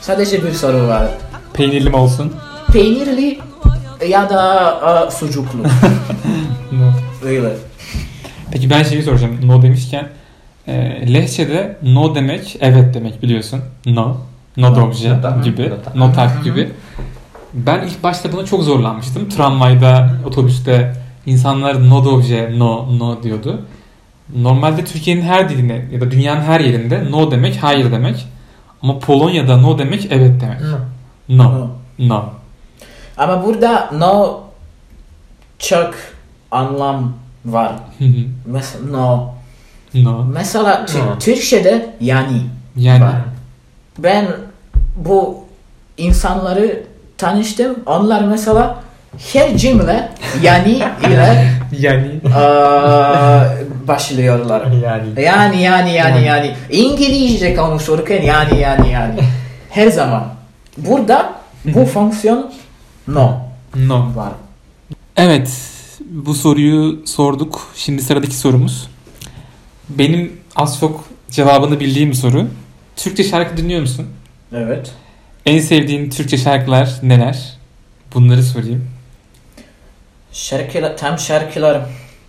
sadece 0.00 0.44
bir 0.44 0.52
soru 0.52 0.88
var. 0.88 1.08
Peynirli 1.52 1.90
mi 1.90 1.96
olsun? 1.96 2.32
Peynirli 2.72 3.38
ya 4.08 4.30
da 4.30 4.40
aa, 4.82 5.10
sucuklu. 5.10 5.58
No. 6.72 6.92
Öyle. 7.28 7.48
Peki 8.50 8.70
ben 8.70 8.82
şeyi 8.82 9.02
soracağım. 9.02 9.36
No 9.44 9.62
demişken 9.62 10.08
e, 10.68 10.72
Lehçe'de 11.14 11.76
no 11.82 12.14
demek 12.14 12.56
evet 12.60 12.94
demek 12.94 13.22
biliyorsun. 13.22 13.60
No. 13.86 14.16
No, 14.56 14.72
No, 14.72 14.76
dobje 14.76 15.10
no 15.16 15.20
tak. 15.22 15.44
gibi. 15.44 15.62
No 15.70 15.82
tak. 15.84 15.94
No 15.94 16.12
tak 16.12 16.44
gibi. 16.44 16.70
Ben 17.54 17.82
ilk 17.86 18.02
başta 18.02 18.32
buna 18.32 18.44
çok 18.44 18.62
zorlanmıştım. 18.62 19.28
Tramvayda, 19.28 20.10
otobüste 20.26 20.92
insanlar 21.26 21.88
no 21.90 22.04
dobje, 22.04 22.52
no, 22.58 22.98
no 22.98 23.22
diyordu. 23.22 23.62
Normalde 24.36 24.84
Türkiye'nin 24.84 25.22
her 25.22 25.48
diline 25.48 25.84
ya 25.92 26.00
da 26.00 26.10
dünyanın 26.10 26.40
her 26.42 26.60
yerinde 26.60 27.10
no 27.10 27.30
demek 27.30 27.62
hayır 27.62 27.92
demek. 27.92 28.26
Ama 28.82 28.98
Polonya'da 28.98 29.56
no 29.56 29.78
demek 29.78 30.06
evet 30.10 30.40
demek. 30.40 30.60
No. 31.28 31.44
No. 31.44 31.68
No. 31.98 32.24
Ama 33.18 33.44
burada 33.44 33.90
no 33.92 34.40
çok 35.58 35.94
anlam 36.50 37.12
var. 37.44 37.72
Hı 37.98 38.04
hı. 38.04 38.18
Mesela 38.46 38.84
no. 38.90 39.34
no. 39.94 40.24
Mesela 40.24 40.86
No. 40.94 41.18
Türkçe'de 41.18 41.94
yani 42.00 42.40
Yani 42.76 43.04
var. 43.04 43.14
Ben 43.98 44.26
bu 44.96 45.44
insanları 45.98 46.82
tanıştım. 47.18 47.76
Onlar 47.86 48.24
mesela 48.24 48.82
her 49.32 49.56
cümle 49.56 50.08
yani 50.42 50.70
ile 51.06 51.48
yani 51.80 52.20
aa, 52.36 53.44
başlıyorlar. 53.88 54.62
Yani. 54.66 55.22
Yani 55.22 55.62
yani 55.62 55.92
yani 55.92 55.94
Yani. 55.94 56.24
yani. 56.26 56.54
İngilizce 56.70 57.54
konuşurken 57.56 58.22
yani 58.22 58.60
yani 58.60 58.90
yani. 58.90 59.20
Her 59.70 59.90
zaman. 59.90 60.24
Burada 60.76 61.32
bu 61.64 61.84
fonksiyon 61.94 62.52
no 63.08 63.38
no. 63.76 64.16
var. 64.16 64.32
Evet, 65.16 65.50
bu 66.10 66.34
soruyu 66.34 67.06
sorduk. 67.06 67.68
Şimdi 67.76 68.02
sıradaki 68.02 68.36
sorumuz. 68.36 68.88
Benim 69.88 70.32
az 70.56 70.80
çok 70.80 71.04
cevabını 71.30 71.80
bildiğim 71.80 72.14
soru. 72.14 72.46
Türkçe 72.96 73.24
şarkı 73.24 73.56
dinliyor 73.56 73.80
musun? 73.80 74.06
Evet. 74.52 74.92
En 75.46 75.58
sevdiğin 75.60 76.10
Türkçe 76.10 76.36
şarkılar 76.38 76.90
neler? 77.02 77.52
Bunları 78.14 78.42
sorayım. 78.42 78.84
Şarkılar, 80.32 80.96
tam 80.96 81.18
şarkılar. 81.18 81.80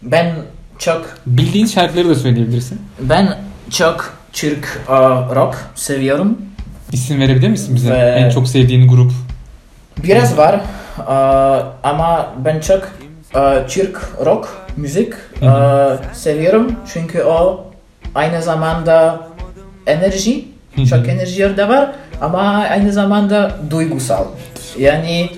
Ben 0.04 0.36
çok 0.80 1.18
Bildiğin 1.26 1.66
şarkıları 1.66 2.10
da 2.10 2.16
söyleyebilirsin. 2.16 2.82
ben 3.00 3.38
çok 3.70 4.18
Türk 4.34 4.82
aa, 4.88 5.36
rock 5.36 5.56
seviyorum. 5.76 6.38
İsim 6.92 7.20
verebilir 7.20 7.50
misin 7.50 7.76
bize? 7.76 7.92
Ve- 7.92 7.98
En 7.98 8.30
çok 8.30 8.48
sevdiğin 8.48 8.88
grup. 8.88 9.12
Biraz 10.04 10.38
var 10.38 10.62
aa, 11.08 11.60
ama 11.84 12.34
ben 12.46 12.60
çok 12.60 12.84
aa, 13.34 13.56
Türk 13.68 14.02
rock 14.26 14.48
müzik 14.78 15.14
aa, 15.42 15.96
seviyorum 16.14 16.76
çünkü 16.94 17.24
o 17.24 17.66
aynı 18.16 18.42
zamanda 18.42 19.28
enerji, 19.88 20.46
çok 20.90 21.08
enerji 21.08 21.58
de 21.58 21.70
var 21.70 21.92
ama 22.22 22.40
aynı 22.70 22.92
zamanda 22.94 23.52
duygusal. 23.70 24.26
Yani 24.78 25.30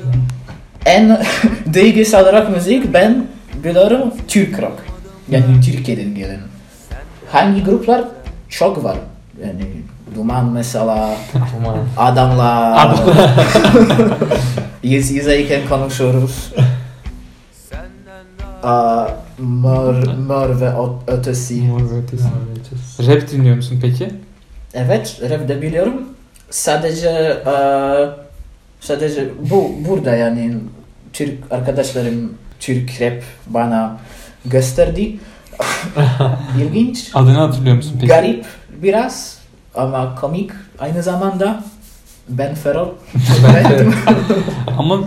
en 0.86 1.18
duygusal 1.74 2.34
rock 2.34 2.50
müzik 2.50 2.94
ben 2.94 3.28
biliyorum 3.64 4.14
Türk 4.28 4.62
rock. 4.62 4.84
Yani. 5.30 5.46
Türkiye'den 5.66 6.16
gelen. 6.16 6.40
Hangi 7.32 7.64
gruplar 7.64 8.02
çok 8.50 8.84
var. 8.84 8.98
Yani 9.44 9.64
Duman 10.18 10.52
mesela, 10.52 11.16
Aman. 11.58 11.78
adamlar. 11.98 12.96
Yüz 14.84 15.12
yüzeyken 15.12 15.62
konuşuyoruz. 15.70 16.54
Aa, 18.64 19.08
mor, 19.40 19.96
mor 20.28 20.62
ve 20.62 20.72
ötesi. 21.08 21.62
Mor 21.62 21.82
ve 21.92 21.98
Ötesi. 21.98 22.24
Rap 23.08 23.32
dinliyor 23.32 23.56
musun 23.56 23.80
peki? 23.82 24.10
Evet, 24.74 25.22
rap 25.30 25.48
de 25.50 25.62
biliyorum. 25.62 26.02
Sadece 26.50 27.38
eee, 27.46 28.10
sadece 28.80 29.30
bu 29.52 29.72
burada 29.90 30.16
yani 30.16 30.56
Türk 31.14 31.52
arkadaşlarım 31.52 32.34
Türk 32.60 33.02
rap 33.02 33.24
bana 33.48 33.98
gösterdi. 34.46 35.20
İlginç, 36.62 37.12
Adını 37.14 37.38
hatırlıyor 37.38 37.76
musun 37.76 37.94
peki? 37.96 38.08
garip 38.08 38.46
biraz 38.82 39.37
ama 39.78 40.16
komik 40.16 40.52
aynı 40.80 41.04
zamanda. 41.04 41.64
Ben. 42.30 42.56
Evet. 43.72 43.88
Ama 44.80 45.00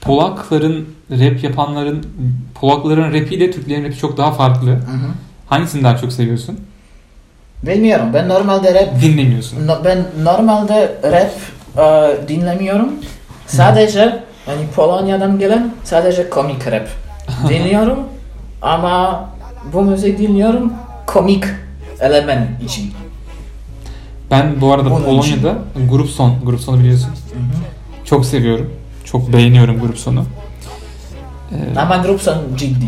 Polakların 0.00 0.88
rap 1.10 1.44
yapanların 1.44 2.06
Polakların 2.54 3.12
rapiyle 3.14 3.50
Türklerin 3.50 3.84
rapi 3.84 3.96
çok 3.98 4.16
daha 4.16 4.32
farklı. 4.32 4.70
Hı 4.70 4.74
hı. 4.74 5.08
Hangisini 5.48 5.84
daha 5.84 5.96
çok 5.96 6.12
seviyorsun? 6.12 6.60
Bilmiyorum. 7.62 8.06
Ben 8.14 8.28
normalde 8.28 8.74
rap 8.74 9.02
Dinlemiyorsun. 9.02 9.66
no- 9.66 9.84
ben 9.84 10.04
normalde 10.22 10.94
rap 11.02 11.30
eee, 11.78 12.28
dinlemiyorum. 12.28 12.92
Sadece 13.46 14.22
hani 14.46 14.66
Polonya'dan 14.76 15.38
gelen 15.38 15.72
sadece 15.84 16.30
komik 16.30 16.66
rap 16.66 16.88
dinliyorum. 17.48 17.98
Ama 18.62 19.24
bu 19.72 19.82
müzik 19.82 20.18
dinliyorum 20.18 20.72
komik 21.06 21.44
element 22.00 22.62
için. 22.62 22.92
Ben 24.30 24.60
bu 24.60 24.72
arada 24.72 24.92
Onun 24.92 25.04
Polonya'da 25.04 25.58
Grup 25.90 26.08
Son, 26.08 26.34
Grup 26.44 26.60
Son'u 26.60 26.80
biliyorsun. 26.80 27.10
Çok 28.04 28.26
seviyorum. 28.26 28.70
Çok 29.04 29.32
beğeniyorum 29.32 29.80
Grup 29.80 29.98
Son'u. 29.98 30.24
Ee, 31.52 31.78
Ama 31.78 31.96
grup 31.96 32.22
son 32.22 32.38
ciddi. 32.56 32.86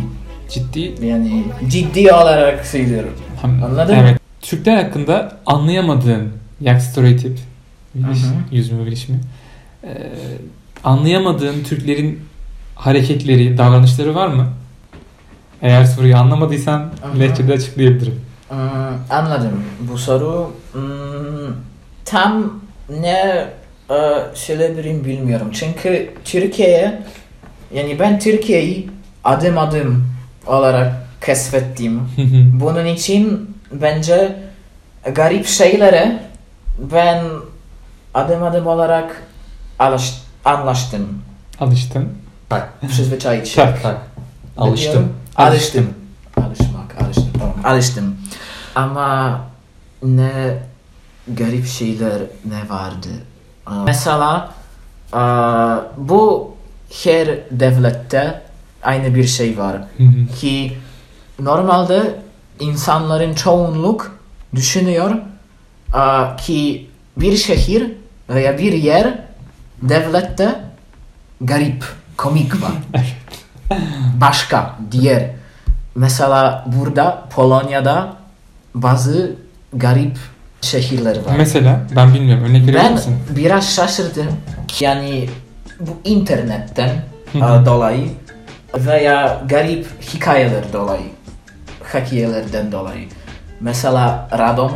ciddi 0.50 1.06
Yani 1.06 1.44
ciddi 1.68 2.12
olarak 2.12 2.66
söylüyorum. 2.66 3.12
Anladın 3.42 3.96
mı? 3.96 4.02
Evet. 4.02 4.20
Türkler 4.40 4.84
hakkında 4.84 5.36
anlayamadığın 5.46 6.32
yak 6.60 6.82
stereotip, 6.82 7.38
biliş, 7.94 8.22
Hı 8.22 8.26
hı. 8.26 8.32
yüz 8.52 8.72
mü 8.72 8.86
biliş 8.86 9.08
mi? 9.08 9.20
Ee, 9.84 9.88
anlayamadığın 10.84 11.62
Türklerin 11.64 12.20
hareketleri, 12.74 13.58
davranışları 13.58 14.14
var 14.14 14.28
mı? 14.28 14.46
Eğer 15.62 15.84
soruyu 15.84 16.16
anlamadıysan 16.16 16.90
hı. 17.12 17.20
lehçede 17.20 17.52
açıklayabilirim. 17.52 18.20
Hmm, 18.48 18.58
anladım. 19.10 19.64
Bu 19.80 19.98
soru 19.98 20.52
hmm, 20.72 21.54
tam 22.04 22.60
ne 23.00 23.48
e, 23.90 23.96
söyleyebilirim 24.34 25.04
bilmiyorum. 25.04 25.50
Çünkü 25.52 26.14
Türkiye'ye 26.24 27.02
yani 27.74 27.98
ben 27.98 28.18
Türkiye'yi 28.18 28.90
adım 29.24 29.58
adım 29.58 30.08
olarak 30.46 30.92
keşfettim. 31.20 32.08
Bunun 32.60 32.86
için 32.86 33.56
bence 33.72 34.36
garip 35.14 35.46
şeylere 35.46 36.22
ben 36.78 37.24
adım 38.14 38.42
adım 38.42 38.66
olarak 38.66 39.22
alış, 39.78 40.14
anlaştım. 40.44 41.22
Alıştın. 41.60 42.08
Przyzwyczaić 42.88 43.48
się. 43.48 43.56
Tak. 43.56 43.82
Tak. 43.82 43.96
Alıştım. 44.56 45.12
Alıştım. 45.36 45.94
Alıştım. 47.64 48.16
Ama 48.74 49.40
ne 50.02 50.58
garip 51.28 51.66
şeyler 51.66 52.22
ne 52.44 52.68
vardı. 52.74 53.08
Mesela 53.84 54.54
bu 55.96 56.54
her 57.04 57.28
devlette 57.50 58.42
aynı 58.82 59.14
bir 59.14 59.24
şey 59.26 59.58
var. 59.58 59.76
Ki 60.40 60.78
normalde 61.40 62.20
insanların 62.60 63.34
çoğunluk 63.34 64.18
düşünüyor 64.54 65.10
ki 66.38 66.90
bir 67.16 67.36
şehir 67.36 67.92
veya 68.28 68.58
bir 68.58 68.72
yer 68.72 69.18
devlette 69.82 70.60
garip, 71.40 71.84
komik 72.16 72.62
var. 72.62 72.72
Başka, 74.20 74.76
diğer. 74.92 75.37
Mesela 75.98 76.64
burada 76.66 77.22
Polonya'da 77.34 78.12
bazı 78.74 79.36
garip 79.72 80.16
şehirler 80.60 81.16
var. 81.16 81.34
Mesela 81.38 81.80
ben 81.96 82.14
bilmiyorum. 82.14 82.44
Örnek 82.44 82.62
verebilir 82.62 82.74
Ben 82.84 82.92
misin? 82.92 83.16
biraz 83.36 83.74
şaşırdım. 83.74 84.26
Yani 84.80 85.28
bu 85.80 85.90
internetten 86.04 86.88
e, 87.34 87.40
dolayı 87.40 88.08
veya 88.76 89.42
garip 89.48 89.86
hikayeler 90.14 90.72
dolayı, 90.72 91.06
hikayelerden 91.94 92.72
dolayı. 92.72 93.08
Mesela 93.60 94.28
Radom, 94.38 94.72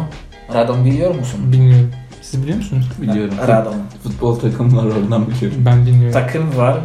Radom 0.54 0.84
biliyor 0.84 1.14
musun? 1.14 1.52
Bilmiyorum. 1.52 1.90
Siz 2.22 2.42
biliyor 2.42 2.56
musunuz? 2.56 2.86
Biliyorum. 3.02 3.34
Radom. 3.48 3.74
Futbol 4.02 4.38
takım 4.38 4.76
var 4.76 4.84
oradan 4.84 5.26
biliyorum. 5.30 5.58
Ben 5.66 5.86
bilmiyorum. 5.86 6.12
Takım 6.12 6.56
var. 6.56 6.76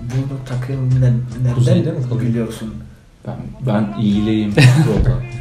Bu 0.00 0.36
takım 0.48 0.90
ne, 1.44 1.54
Kuzeyde 1.54 1.78
nereden 1.78 1.94
mi 1.94 2.08
kalıyor? 2.08 2.20
biliyorsun? 2.20 2.74
Ben, 3.26 3.34
ben 3.66 4.02
iyileyim. 4.02 4.54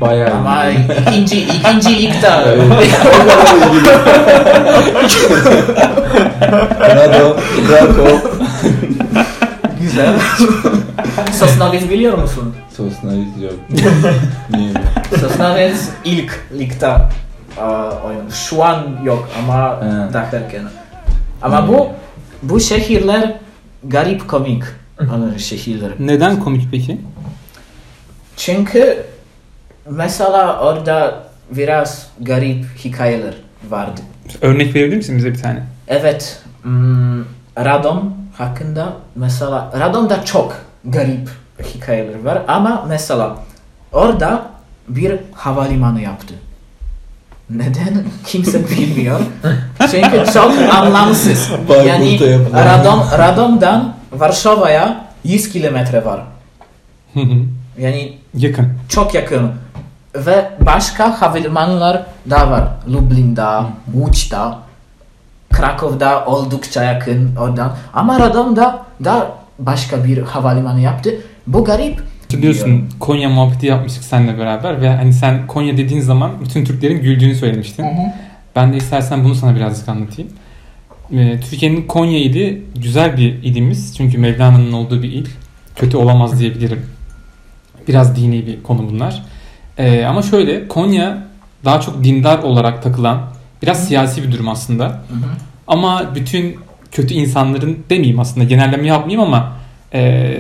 Bayağı 0.02 0.34
Ama 0.36 0.66
iyiyim. 0.66 0.86
ikinci, 1.08 1.40
ikinci 1.42 1.90
ligde. 2.04 2.32
Bravo. 6.80 7.38
Bravo. 7.70 8.20
Güzel. 9.82 10.14
Sosnowiec 11.34 11.90
biliyor 11.90 12.18
musun? 12.18 12.56
Sosnayız 12.78 13.42
yok. 13.42 13.54
Niye? 14.50 14.72
Sosnowiec 15.20 15.78
ilk 16.06 16.40
ligde 16.60 16.96
oynadı. 18.06 18.34
Şu 18.34 18.64
an 18.64 18.84
yok 19.04 19.30
ama 19.44 19.80
daha 20.14 20.24
erken. 20.24 20.64
Ama 21.42 21.68
bu 21.68 21.88
bu 22.44 22.60
şehirler 22.60 23.34
garip 23.84 24.28
komik 24.28 24.64
olan 25.02 25.38
şehirler. 25.38 25.90
Neden 26.00 26.40
komik 26.40 26.68
peki? 26.72 26.98
Çünkü 28.46 29.06
mesela 29.90 30.60
orada 30.60 31.24
biraz 31.52 32.08
garip 32.20 32.66
hikayeler 32.84 33.34
vardı. 33.70 34.02
Örnek 34.42 34.76
verebilir 34.76 34.98
misin 34.98 35.18
bize 35.18 35.30
bir 35.34 35.42
tane? 35.42 35.64
Evet, 35.88 36.42
hmm, 36.64 37.22
Radom 37.58 38.14
hakkında 38.38 38.94
mesela 39.16 39.72
Radom'da 39.80 40.26
çok 40.26 40.58
garip 40.86 41.30
hikayeler 41.64 42.24
var 42.24 42.42
ama 42.48 42.86
mesela 42.88 43.38
orada 43.92 44.42
bir 44.88 45.20
havalimanı 45.34 46.02
yaptı. 46.02 46.34
Neden? 47.50 48.04
Kimse 48.26 48.70
bilmiyor. 48.70 49.20
Çünkü 49.92 50.24
çok 50.34 50.52
anlamsız. 50.74 51.52
Yani 51.88 52.24
yapılan. 52.24 52.66
Radom, 52.66 53.04
Radom'dan 53.18 53.94
Varşova'ya 54.12 55.06
100 55.24 55.50
kilometre 55.50 56.06
var. 56.06 56.22
Hı 57.76 57.82
hı. 57.82 57.86
Yani 57.86 58.18
Yakın. 58.38 58.68
çok 58.90 59.14
yakın. 59.14 59.52
Ve 60.16 60.50
başka 60.66 61.22
havalimanlar 61.22 62.06
da 62.30 62.52
var. 62.52 62.64
Lublin'da, 62.88 63.66
Łódź'da, 63.98 64.54
Krakow'da 65.52 66.26
oldukça 66.26 66.84
yakın 66.84 67.36
oradan. 67.36 67.78
Ama 67.94 68.20
Radom'da 68.20 68.86
da 69.04 69.32
başka 69.60 70.04
bir 70.06 70.18
havalimanı 70.18 70.80
yaptı. 70.80 71.10
Bu 71.48 71.66
garip. 71.66 72.02
Biliyorsun 72.34 72.90
Konya 73.00 73.30
muhabbeti 73.30 73.66
yapmıştık 73.66 74.04
seninle 74.04 74.38
beraber 74.38 74.82
ve 74.82 74.90
hani 74.90 75.14
sen 75.14 75.48
Konya 75.48 75.78
dediğin 75.78 76.02
zaman 76.02 76.32
bütün 76.44 76.66
Türklerin 76.66 77.02
güldüğünü 77.02 77.36
söylemiştin. 77.36 77.86
Ben 78.56 78.74
de 78.74 78.78
istersen 78.78 79.24
bunu 79.24 79.36
sana 79.36 79.56
birazcık 79.56 79.90
anlatayım. 79.90 80.32
Ee, 81.14 81.40
Türkiye'nin 81.50 81.88
Konya 81.88 82.20
ili 82.20 82.64
güzel 82.76 83.18
bir 83.18 83.44
ilimiz. 83.44 83.98
Çünkü 83.98 84.18
Mevlana'nın 84.18 84.72
olduğu 84.72 85.04
bir 85.04 85.12
il. 85.12 85.26
Kötü 85.76 85.98
olamaz 85.98 86.40
diyebilirim. 86.40 86.86
Biraz 87.88 88.16
dini 88.16 88.48
bir 88.48 88.64
konu 88.64 88.90
bunlar. 88.90 89.24
Ee, 89.78 90.06
ama 90.06 90.22
şöyle 90.22 90.68
Konya 90.68 91.18
daha 91.66 91.82
çok 91.82 92.04
dindar 92.04 92.40
olarak 92.40 92.84
takılan 92.84 93.22
biraz 93.62 93.88
siyasi 93.88 94.24
bir 94.24 94.32
durum 94.32 94.50
aslında. 94.50 94.86
Hı 94.86 94.90
hı. 94.92 95.30
Ama 95.68 96.16
bütün 96.16 96.56
kötü 96.92 97.14
insanların 97.14 97.80
demeyeyim 97.90 98.20
aslında 98.20 98.46
genelleme 98.46 98.88
yapmayayım 98.88 99.28
ama 99.28 99.54
e, 99.94 100.38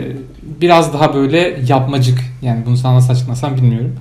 biraz 0.62 0.94
daha 0.94 1.14
böyle 1.14 1.60
yapmacık 1.68 2.20
yani 2.42 2.66
bunu 2.66 2.78
sana 2.78 2.96
nasıl 2.96 3.14
açıklasam 3.14 3.58
bilmiyorum. 3.58 3.96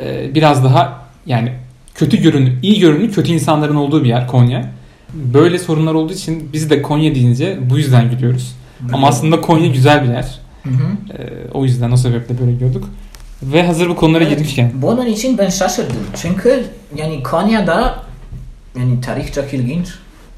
e, 0.00 0.34
biraz 0.34 0.64
daha 0.64 1.00
yani 1.26 1.52
kötü 1.94 2.22
görünü, 2.22 2.52
iyi 2.62 2.80
görünü 2.80 3.10
kötü 3.10 3.32
insanların 3.32 3.76
olduğu 3.76 4.04
bir 4.04 4.08
yer 4.08 4.26
Konya. 4.26 4.70
Böyle 5.14 5.58
sorunlar 5.58 5.94
olduğu 5.94 6.12
için 6.12 6.50
biz 6.52 6.70
de 6.70 6.82
Konya 6.82 7.14
deyince 7.14 7.58
bu 7.70 7.78
yüzden 7.78 8.10
gülüyoruz. 8.10 8.56
Ama 8.92 9.08
aslında 9.08 9.40
Konya 9.40 9.66
güzel 9.66 10.04
bir 10.04 10.08
yer. 10.08 10.38
Hı 10.64 10.70
hı. 10.70 11.18
E, 11.22 11.50
o 11.54 11.64
yüzden 11.64 11.90
o 11.92 11.96
sebeple 11.96 12.38
böyle 12.40 12.52
gülüyorduk. 12.52 12.88
Ve 13.42 13.66
hazır 13.66 13.88
bu 13.88 13.96
konulara 13.96 14.24
Evet. 14.24 14.36
girmişken. 14.36 14.72
Bunun 14.74 15.06
için 15.06 15.38
ben 15.38 15.48
şaşırdım. 15.48 15.96
Çünkü 16.22 16.64
yani 16.96 17.22
Konya'da 17.22 17.94
yani 18.78 19.00
tarih 19.00 19.32
çok 19.32 19.54
ilginç. 19.54 19.88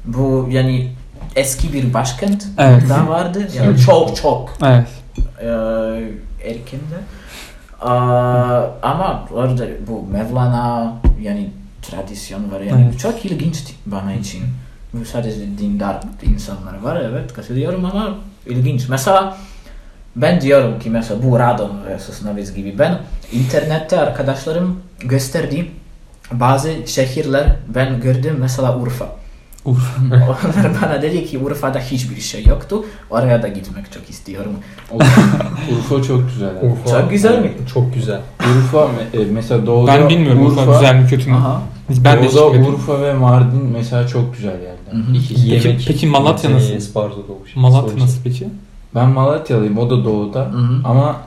Bu 0.05 0.47
yani 0.51 0.91
eski 1.35 1.73
bir 1.73 1.93
başkent 1.93 2.45
Evet. 2.57 2.89
da 2.89 3.07
vardı. 3.07 3.47
Yani 3.57 3.79
çok 3.79 4.15
çok 4.15 4.57
Evet. 4.63 4.87
e, 5.41 5.47
erkende. 6.49 6.97
Aa, 7.81 8.63
ama 8.81 9.25
orada 9.33 9.65
bu 9.87 10.05
Mevlana 10.11 10.93
yani 11.21 11.49
tradisyon 11.81 12.51
var 12.51 12.61
yani 12.61 12.85
Evet. 12.89 12.99
çok 12.99 13.25
ilginçti 13.25 13.73
bana 13.85 14.13
için. 14.13 14.41
Bu 14.93 15.05
sadece 15.05 15.39
dindar 15.57 15.99
insanlar 16.23 16.81
var 16.81 17.01
evet 17.01 17.33
katılıyorum 17.33 17.85
ama 17.85 18.15
ilginç. 18.47 18.89
Mesela 18.89 19.37
ben 20.15 20.41
diyorum 20.41 20.79
ki 20.79 20.89
mesela 20.89 21.23
bu 21.23 21.39
Radon 21.39 21.71
Sosnowiec 22.07 22.55
gibi 22.55 22.79
ben 22.79 22.99
internette 23.33 23.99
arkadaşlarım 23.99 24.79
gösterdi 24.99 25.71
bazı 26.31 26.71
şehirler 26.87 27.55
ben 27.75 28.01
gördüm 28.01 28.37
mesela 28.39 28.77
Urfa. 28.77 29.05
Urfa. 29.65 29.93
Onlar 30.11 30.71
bana 30.81 31.01
dedi 31.01 31.25
ki 31.25 31.39
Urfa'da 31.39 31.79
hiçbir 31.79 32.21
şey 32.21 32.45
yoktu. 32.45 32.85
Oraya 33.09 33.43
da 33.43 33.47
gitmek 33.47 33.91
çok 33.91 34.09
istiyorum. 34.09 34.51
Urfa 35.71 36.03
çok 36.03 36.29
güzel. 36.29 36.49
Urfa, 36.61 37.01
Çok 37.01 37.11
güzel 37.11 37.39
mi? 37.39 37.51
Çok 37.73 37.93
güzel. 37.93 38.19
Urfa 38.39 38.77
me- 38.77 39.21
e, 39.21 39.25
mesela 39.31 39.65
doğuda 39.65 39.91
Ben 39.93 40.09
bilmiyorum 40.09 40.45
Urfa, 40.45 40.65
güzel 40.73 40.95
mi 40.95 41.07
kötü 41.09 41.29
mü? 41.29 41.35
Aha. 41.35 41.61
Ben 41.89 42.23
de 42.23 42.33
doğuda 42.33 42.55
gitmedim. 42.57 42.73
Urfa 42.73 43.01
ve 43.01 43.13
Mardin 43.13 43.63
mesela 43.73 44.07
çok 44.07 44.35
güzel 44.35 44.51
yerler. 44.61 44.91
Hı 44.91 44.97
hı. 45.11 45.15
İkisi. 45.15 45.49
Peki- 45.63 45.87
peki 45.87 46.07
Malatya 46.07 46.51
nasıl? 46.51 46.73
Esparzo 46.73 47.27
doğuş. 47.27 47.55
Malatya 47.55 47.99
nasıl 48.03 48.23
peki? 48.23 48.47
Ben 48.95 49.09
Malatyalıyım 49.09 49.77
o 49.77 49.89
da 49.89 50.05
doğuda. 50.05 50.39
Hı 50.39 50.57
hı. 50.57 50.81
Ama 50.83 51.21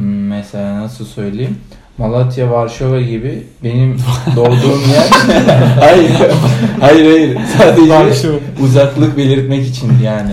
mesela 0.00 0.80
nasıl 0.80 1.04
söyleyeyim? 1.04 1.58
Malatya, 1.98 2.50
Varşova 2.50 3.00
gibi 3.00 3.46
benim 3.64 3.96
doğduğum 4.36 4.82
yer. 4.90 5.08
hayır, 5.80 6.10
hayır, 6.80 7.04
hayır. 7.10 7.38
Sadece 7.58 7.88
Varşova. 7.94 8.36
uzaklık 8.62 9.16
belirtmek 9.16 9.66
için 9.68 9.92
yani. 10.02 10.32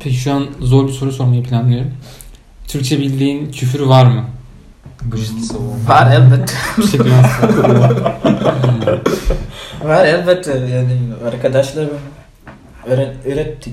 Peki 0.00 0.16
şu 0.16 0.32
an 0.32 0.46
zor 0.60 0.88
bir 0.88 0.92
soru 0.92 1.12
sormayı 1.12 1.42
planlıyorum. 1.42 1.90
Türkçe 2.68 2.98
bildiğin 2.98 3.50
küfür 3.52 3.80
var 3.80 4.04
mı? 4.06 4.24
Savunma. 5.40 5.88
Var 5.88 6.12
elbette. 6.12 6.52
Var 9.84 10.04
elbette 10.06 10.50
yani 10.50 10.98
arkadaşlarım 11.28 11.90
öğretti. 13.26 13.70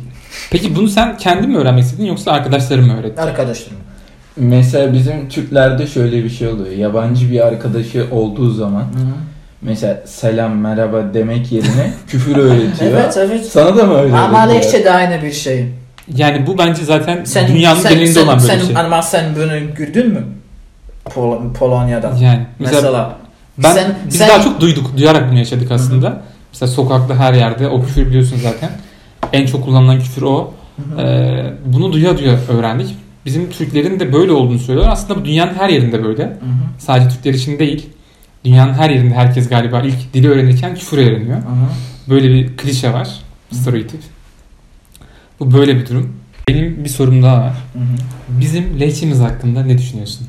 Peki 0.52 0.76
bunu 0.76 0.88
sen 0.88 1.18
kendin 1.18 1.50
mi 1.50 1.58
öğrenmek 1.58 1.84
istedin 1.84 2.06
yoksa 2.06 2.32
arkadaşların 2.32 2.86
mı 2.86 3.00
öğretti? 3.00 3.22
Arkadaşlarım. 3.22 3.78
Mesela 4.38 4.94
bizim 4.94 5.30
Türklerde 5.30 5.88
şöyle 5.88 6.24
bir 6.24 6.30
şey 6.30 6.48
oluyor. 6.48 6.72
Yabancı 6.72 7.32
bir 7.32 7.48
arkadaşı 7.48 8.08
olduğu 8.12 8.50
zaman 8.50 8.84
mesela 9.62 10.02
selam 10.06 10.56
merhaba 10.56 11.14
demek 11.14 11.52
yerine 11.52 11.94
küfür 12.08 12.38
öğretiyor. 12.38 12.92
Evet 12.92 13.18
evet. 13.18 13.46
Sana 13.46 13.78
da 13.78 13.84
mı 13.84 13.98
öyle? 13.98 14.16
Ama? 14.16 14.28
Malezce 14.28 14.84
de 14.84 14.92
aynı 14.92 15.22
bir 15.24 15.32
şey. 15.32 15.68
Yani 16.16 16.48
bu 16.48 16.58
bence 16.58 16.84
zaten 16.84 17.24
Sen, 17.24 17.48
dünyanın 17.48 17.80
sen, 17.80 17.94
genelinde 17.94 18.14
sen, 18.14 18.24
olan 18.24 18.38
böyle 18.40 18.48
sen, 18.48 18.60
bir 18.60 18.66
şey. 18.66 18.78
Ama 18.78 19.02
sen 19.02 19.26
bunu 19.36 19.76
gördün 19.76 20.08
mü? 20.10 20.24
Pol- 21.06 21.54
Polonya'da. 21.54 22.08
Yani 22.22 22.46
mesela, 22.60 22.82
Mesela, 22.82 23.16
ben 23.58 23.72
sen- 23.72 23.96
biz 24.08 24.16
sen- 24.18 24.30
daha 24.30 24.42
çok 24.42 24.62
duyduk, 24.62 24.98
duyarak 24.98 25.30
bunu 25.30 25.40
yaşadık 25.40 25.72
aslında. 25.72 26.22
Mesela 26.54 26.72
sokakta 26.72 27.16
her 27.16 27.34
yerde 27.34 27.68
o 27.68 27.82
küfür 27.86 28.06
biliyorsun 28.08 28.40
zaten. 28.44 28.70
En 29.34 29.46
çok 29.46 29.64
kullanılan 29.64 30.00
küfür 30.00 30.22
o. 30.22 30.54
Ee, 31.00 31.54
bunu 31.66 31.94
duya 31.94 32.18
duya 32.18 32.40
öğrendik. 32.50 32.96
Bizim 33.26 33.50
Türklerin 33.50 34.00
de 34.00 34.14
böyle 34.14 34.32
olduğunu 34.32 34.60
söylüyorlar. 34.60 34.94
Aslında 34.94 35.22
bu 35.22 35.26
dünyanın 35.26 35.54
her 35.54 35.70
yerinde 35.70 36.04
böyle. 36.04 36.24
Hı 36.24 36.30
hı. 36.30 36.80
Sadece 36.80 37.10
Türkler 37.10 37.34
için 37.34 37.60
değil. 37.60 37.90
Dünyanın 38.46 38.74
her 38.74 38.90
yerinde 38.90 39.14
herkes 39.16 39.50
galiba 39.50 39.82
ilk 39.82 40.14
dili 40.14 40.30
öğrenirken 40.30 40.76
küfür 40.76 40.98
öğreniyor. 40.98 41.38
Hı 41.38 41.42
hı. 41.42 41.70
Böyle 42.10 42.30
bir 42.30 42.58
klişe 42.58 42.94
var. 42.94 43.10
Stereotip. 43.52 44.02
Bu 45.40 45.52
böyle 45.52 45.76
bir 45.76 45.90
durum. 45.90 46.14
Benim 46.50 46.84
bir 46.84 46.90
sorum 46.90 47.24
daha 47.24 47.42
var. 47.42 47.54
Hı 47.74 47.80
hı. 47.80 48.40
Bizim 48.42 48.80
lehçemiz 48.80 49.20
hakkında 49.20 49.64
ne 49.64 49.78
düşünüyorsun? 49.78 50.28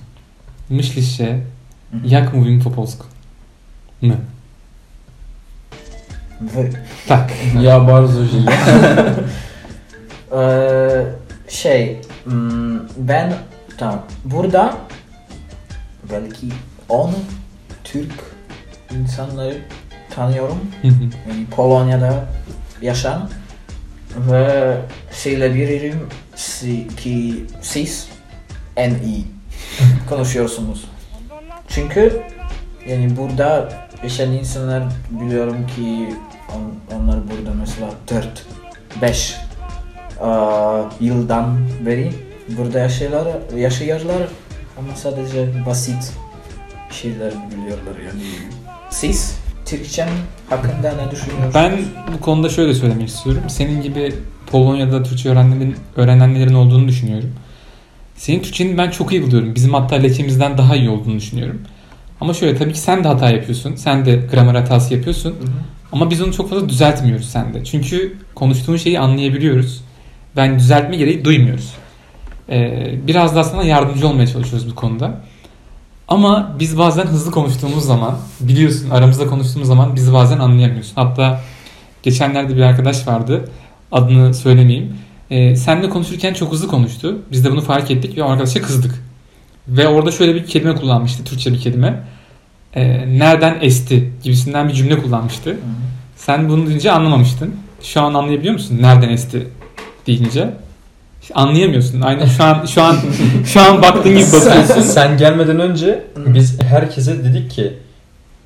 Myślisz 0.70 1.16
się, 1.16 1.40
jak 2.04 2.34
mówimy 2.34 2.58
po 2.60 2.72
polsku? 2.72 3.06
My. 4.00 4.16
Tak. 7.08 7.30
Ya 7.60 7.86
bardzo 7.88 8.24
źle. 8.24 8.52
Ee, 10.32 11.04
şey 11.48 12.00
hmm, 12.24 12.80
ben 12.96 13.32
tamam 13.78 14.02
burada 14.24 14.76
belki 16.10 16.48
10 16.88 17.14
Türk 17.84 18.12
insanları 18.90 19.58
tanıyorum 20.14 20.58
yani 21.28 21.46
Polonya'da 21.50 22.24
yaşayan 22.82 23.28
ve 24.16 24.76
söyleyebilirim 25.10 26.08
si- 26.34 26.88
ki 26.96 27.44
siz 27.62 28.08
en 28.76 28.90
iyi 28.94 29.26
konuşuyorsunuz. 30.08 30.84
Çünkü 31.68 32.22
yani 32.88 33.16
burada 33.16 33.68
yaşayan 34.04 34.32
insanlar 34.32 34.82
biliyorum 35.10 35.66
ki 35.76 36.08
on- 36.56 36.96
onlar 36.96 37.16
burada 37.30 37.54
mesela 37.60 37.90
4 38.10 38.46
5 39.02 39.36
yıldan 41.00 41.56
beri 41.86 42.10
burada 42.48 42.78
yaşıyorlar, 42.78 43.26
yaşıyorlar 43.56 44.22
ama 44.78 44.88
sadece 44.96 45.48
basit 45.66 46.12
şeyler 46.90 47.30
biliyorlar 47.50 47.94
yani. 48.06 48.22
Siz 48.90 49.38
Türkçem 49.66 50.08
hakkında 50.50 50.92
ne 51.04 51.10
düşünüyorsunuz? 51.10 51.54
Ben 51.54 51.72
bu 52.14 52.20
konuda 52.20 52.48
şöyle 52.48 52.74
söylemek 52.74 53.08
istiyorum. 53.08 53.42
Senin 53.48 53.82
gibi 53.82 54.14
Polonya'da 54.50 55.02
Türkçe 55.02 55.28
öğrenenlerin, 55.30 55.76
öğrenenlerin 55.96 56.54
olduğunu 56.54 56.88
düşünüyorum. 56.88 57.32
Senin 58.16 58.42
Türkçenin 58.42 58.78
ben 58.78 58.90
çok 58.90 59.12
iyi 59.12 59.22
buluyorum. 59.22 59.54
Bizim 59.54 59.74
hatta 59.74 59.96
lehçemizden 59.96 60.58
daha 60.58 60.76
iyi 60.76 60.90
olduğunu 60.90 61.16
düşünüyorum. 61.16 61.60
Ama 62.20 62.34
şöyle 62.34 62.58
tabii 62.58 62.72
ki 62.72 62.78
sen 62.78 63.04
de 63.04 63.08
hata 63.08 63.30
yapıyorsun. 63.30 63.74
Sen 63.74 64.06
de 64.06 64.16
gramer 64.32 64.54
hatası 64.54 64.94
yapıyorsun. 64.94 65.30
Hı 65.30 65.34
hı. 65.34 65.50
Ama 65.92 66.10
biz 66.10 66.22
onu 66.22 66.32
çok 66.32 66.50
fazla 66.50 66.68
düzeltmiyoruz 66.68 67.28
sende. 67.28 67.64
Çünkü 67.64 68.16
konuştuğun 68.34 68.76
şeyi 68.76 69.00
anlayabiliyoruz. 69.00 69.84
Ben 70.36 70.58
düzeltme 70.58 70.96
gereği 70.96 71.24
duymuyoruz. 71.24 71.72
Ee, 72.48 72.94
biraz 73.06 73.34
daha 73.36 73.44
sana 73.44 73.64
yardımcı 73.64 74.08
olmaya 74.08 74.26
çalışıyoruz 74.26 74.70
bu 74.70 74.74
konuda. 74.74 75.20
Ama 76.08 76.56
biz 76.60 76.78
bazen 76.78 77.06
hızlı 77.06 77.30
konuştuğumuz 77.30 77.84
zaman, 77.84 78.18
biliyorsun 78.40 78.90
aramızda 78.90 79.26
konuştuğumuz 79.26 79.68
zaman 79.68 79.96
bizi 79.96 80.12
bazen 80.12 80.38
anlayamıyorsun. 80.38 80.94
Hatta 80.94 81.40
geçenlerde 82.02 82.56
bir 82.56 82.62
arkadaş 82.62 83.06
vardı, 83.06 83.50
adını 83.92 84.34
söylemeyeyim. 84.34 84.96
Ee, 85.30 85.56
seninle 85.56 85.88
konuşurken 85.88 86.34
çok 86.34 86.52
hızlı 86.52 86.68
konuştu. 86.68 87.18
Biz 87.32 87.44
de 87.44 87.50
bunu 87.52 87.60
fark 87.60 87.90
ettik 87.90 88.16
ve 88.16 88.22
o 88.22 88.30
arkadaşa 88.30 88.62
kızdık. 88.62 89.03
Ve 89.68 89.88
orada 89.88 90.10
şöyle 90.10 90.34
bir 90.34 90.46
kelime 90.46 90.74
kullanmıştı, 90.74 91.24
Türkçe 91.24 91.52
bir 91.52 91.60
kelime. 91.60 92.02
Ee, 92.74 93.18
nereden 93.18 93.58
esti 93.60 94.12
gibisinden 94.22 94.68
bir 94.68 94.74
cümle 94.74 95.02
kullanmıştı. 95.02 95.50
Hı. 95.50 95.56
Sen 96.16 96.48
bunu 96.48 96.66
deyince 96.66 96.92
anlamamıştın. 96.92 97.54
Şu 97.82 98.00
an 98.00 98.14
anlayabiliyor 98.14 98.54
musun? 98.54 98.78
Nereden 98.80 99.08
esti 99.08 99.48
deyince? 100.06 100.54
Anlayamıyorsun. 101.34 102.00
Aynen 102.00 102.26
şu 102.26 102.44
an 102.44 102.66
şu 102.66 102.82
an 102.82 102.96
şu 103.46 103.60
an 103.60 103.82
baktığın 103.82 104.12
gibi 104.12 104.22
sen, 104.22 104.62
bakıyorsun. 104.62 104.80
sen 104.80 105.18
gelmeden 105.18 105.60
önce 105.60 106.04
biz 106.26 106.62
herkese 106.62 107.24
dedik 107.24 107.50
ki 107.50 107.72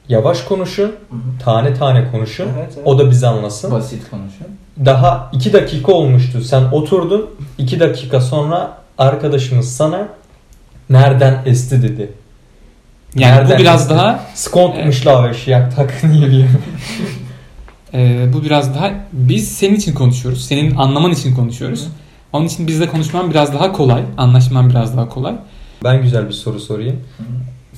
yavaş 0.09 0.43
konuşun, 0.43 0.93
tane 1.45 1.75
tane 1.75 2.11
konuşun. 2.11 2.49
Evet, 2.59 2.73
evet. 2.77 2.87
O 2.87 2.99
da 2.99 3.11
bizi 3.11 3.27
anlasın. 3.27 3.71
Basit 3.71 4.11
konuşun. 4.11 4.47
Daha 4.85 5.31
2 5.33 5.53
dakika 5.53 5.93
olmuştu. 5.93 6.41
Sen 6.41 6.63
oturdun. 6.73 7.31
2 7.59 7.81
dakika 7.81 8.21
sonra 8.21 8.79
arkadaşımız 8.99 9.77
sana 9.77 10.09
nereden 10.91 11.43
esti 11.47 11.83
dedi. 11.83 12.13
Yani 13.15 13.37
bu 13.37 13.41
Nereden 13.41 13.59
biraz 13.59 13.81
esti? 13.81 13.95
daha 13.95 14.25
Skontmuşlar 14.35 15.31
ve 15.31 15.35
şiyak 15.35 15.77
tak 15.77 16.05
niye 16.05 16.27
bileyim. 16.27 16.59
e, 17.95 18.27
bu 18.33 18.45
biraz 18.45 18.75
daha 18.75 18.91
biz 19.13 19.53
senin 19.57 19.75
için 19.75 19.95
konuşuyoruz. 19.95 20.45
Senin 20.45 20.77
anlaman 20.77 21.11
için 21.11 21.35
konuşuyoruz. 21.35 21.89
Onun 22.33 22.47
için 22.47 22.67
bizle 22.67 22.89
konuşman 22.89 23.31
biraz 23.31 23.55
daha 23.55 23.73
kolay. 23.73 24.03
Anlaşman 24.17 24.71
biraz 24.71 24.97
daha 24.97 25.09
kolay. 25.09 25.35
Ben 25.85 26.03
güzel 26.03 26.27
bir 26.27 26.33
soru 26.33 26.61
sorayım. 26.61 26.97
Hı. 27.19 27.23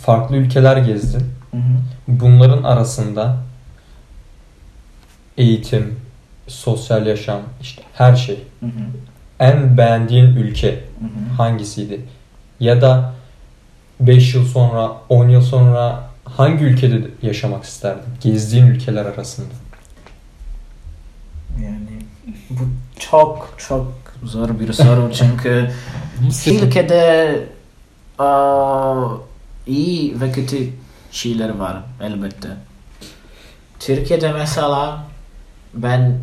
Farklı 0.00 0.36
ülkeler 0.36 0.76
gezdin. 0.76 1.22
Hı 1.50 1.56
hı. 1.56 1.62
Bunların 2.08 2.62
arasında 2.62 3.36
eğitim, 5.38 5.96
sosyal 6.48 7.06
yaşam, 7.06 7.40
işte 7.62 7.82
her 7.94 8.16
şey. 8.16 8.38
Hı 8.60 8.66
hı. 8.66 8.70
En 9.40 9.78
beğendiğin 9.78 10.26
ülke 10.26 10.70
Hı 10.70 11.04
hı. 11.04 11.36
hangisiydi? 11.36 12.00
Ya 12.60 12.80
da 12.82 13.14
5 14.00 14.34
yıl 14.34 14.44
sonra, 14.46 14.92
10 15.08 15.28
yıl 15.28 15.42
sonra 15.42 16.10
hangi 16.24 16.64
ülkede 16.64 17.00
yaşamak 17.22 17.64
isterdin? 17.64 18.12
Gezdiğin 18.20 18.66
ülkeler 18.66 19.06
arasında. 19.06 19.54
Yani 21.62 22.02
bu 22.50 22.60
çok 22.98 23.54
çok 23.58 23.92
zor 24.24 24.60
bir 24.60 24.72
soru 24.72 25.12
çünkü 25.14 25.70
ülkede 26.46 27.46
aa, 28.18 29.08
iyi 29.66 30.20
ve 30.20 30.32
kötü 30.32 30.68
şeyler 31.10 31.48
var 31.48 31.82
elbette. 32.02 32.48
Türkiye'de 33.80 34.32
mesela 34.32 35.04
ben 35.74 36.18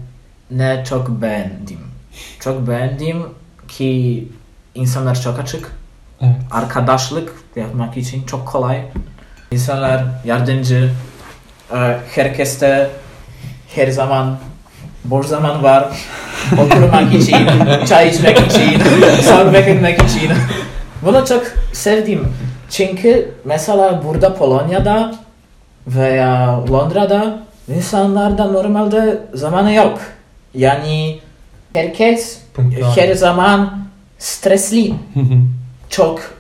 ne 0.52 0.84
çok 0.90 1.22
beğendim. 1.22 1.80
Çok 2.40 2.68
beğendim 2.68 3.24
ki 3.68 4.28
insanlar 4.76 5.22
çok 5.22 5.40
açık. 5.40 5.72
Evet. 6.22 6.36
Arkadaşlık 6.52 7.34
yapmak 7.56 7.98
için 7.98 8.24
çok 8.24 8.48
kolay. 8.48 8.82
İnsanlar 9.52 10.04
yardımcı. 10.26 10.92
Ee, 11.74 11.98
Herkeste 12.16 12.90
her 13.76 13.88
zaman 13.88 14.38
boş 15.06 15.26
zaman 15.26 15.64
var. 15.64 15.90
Oturmak 16.66 17.14
için, 17.14 17.38
çay 17.86 18.10
içmek 18.10 18.40
için, 18.40 18.82
sohbet 19.22 19.68
etmek 19.68 20.02
için. 20.04 20.32
Bunu 21.02 21.26
çok 21.28 21.44
sevdim. 21.74 22.28
Çünkü 22.70 23.32
mesela 23.46 24.04
burada 24.06 24.36
Polonya'da 24.36 25.16
veya 25.88 26.60
Londra'da 26.72 27.40
insanlarda 27.76 28.46
normalde 28.46 29.20
zamanı 29.34 29.74
yok. 29.74 30.00
Yani 30.54 31.20
herkes 31.74 32.40
her 32.96 33.14
zaman 33.14 33.80
stresli. 34.20 34.94
Çok 35.98 36.32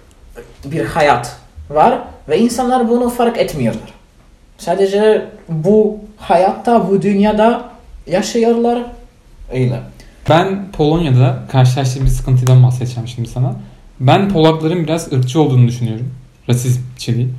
bir 0.65 0.86
hayat 0.86 1.36
var 1.70 2.00
ve 2.30 2.39
insanlar 2.39 2.89
bunu 2.89 3.10
fark 3.10 3.38
etmiyorlar. 3.38 3.89
Sadece 4.58 5.26
bu 5.50 6.00
hayatta, 6.17 6.89
bu 6.89 7.02
dünyada 7.02 7.70
yaşıyorlar 8.08 8.84
öyle. 9.54 9.80
Ben 10.30 10.72
Polonya'da 10.72 11.43
karşılaştığım 11.52 12.06
bir 12.06 12.10
sıkıntıdan 12.10 12.63
bahsedeceğim 12.63 13.08
şimdi 13.08 13.30
sana. 13.30 13.56
Ben 14.00 14.30
Polakların 14.30 14.84
biraz 14.84 15.13
ırkçı 15.13 15.41
olduğunu 15.41 15.67
düşünüyorum. 15.67 16.13
Rasizm 16.50 16.82
içeriği. 16.96 17.30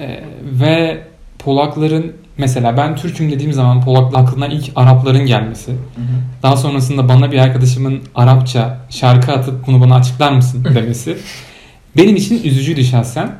Ee, 0.00 0.24
ve 0.44 1.02
Polakların 1.38 2.12
mesela 2.38 2.76
ben 2.76 2.96
Türk'üm 2.96 3.32
dediğim 3.32 3.52
zaman 3.52 3.84
Polaklı 3.84 4.18
aklına 4.18 4.46
ilk 4.46 4.70
Arapların 4.76 5.26
gelmesi. 5.26 5.72
Daha 6.42 6.56
sonrasında 6.56 7.08
bana 7.08 7.32
bir 7.32 7.38
arkadaşımın 7.38 8.02
Arapça 8.14 8.78
şarkı 8.90 9.32
atıp 9.32 9.66
bunu 9.66 9.80
bana 9.80 9.94
açıklar 9.94 10.32
mısın 10.32 10.64
demesi. 10.74 11.18
Benim 11.96 12.16
için 12.16 12.42
üzücüydü 12.44 12.84
şahsen. 12.84 13.30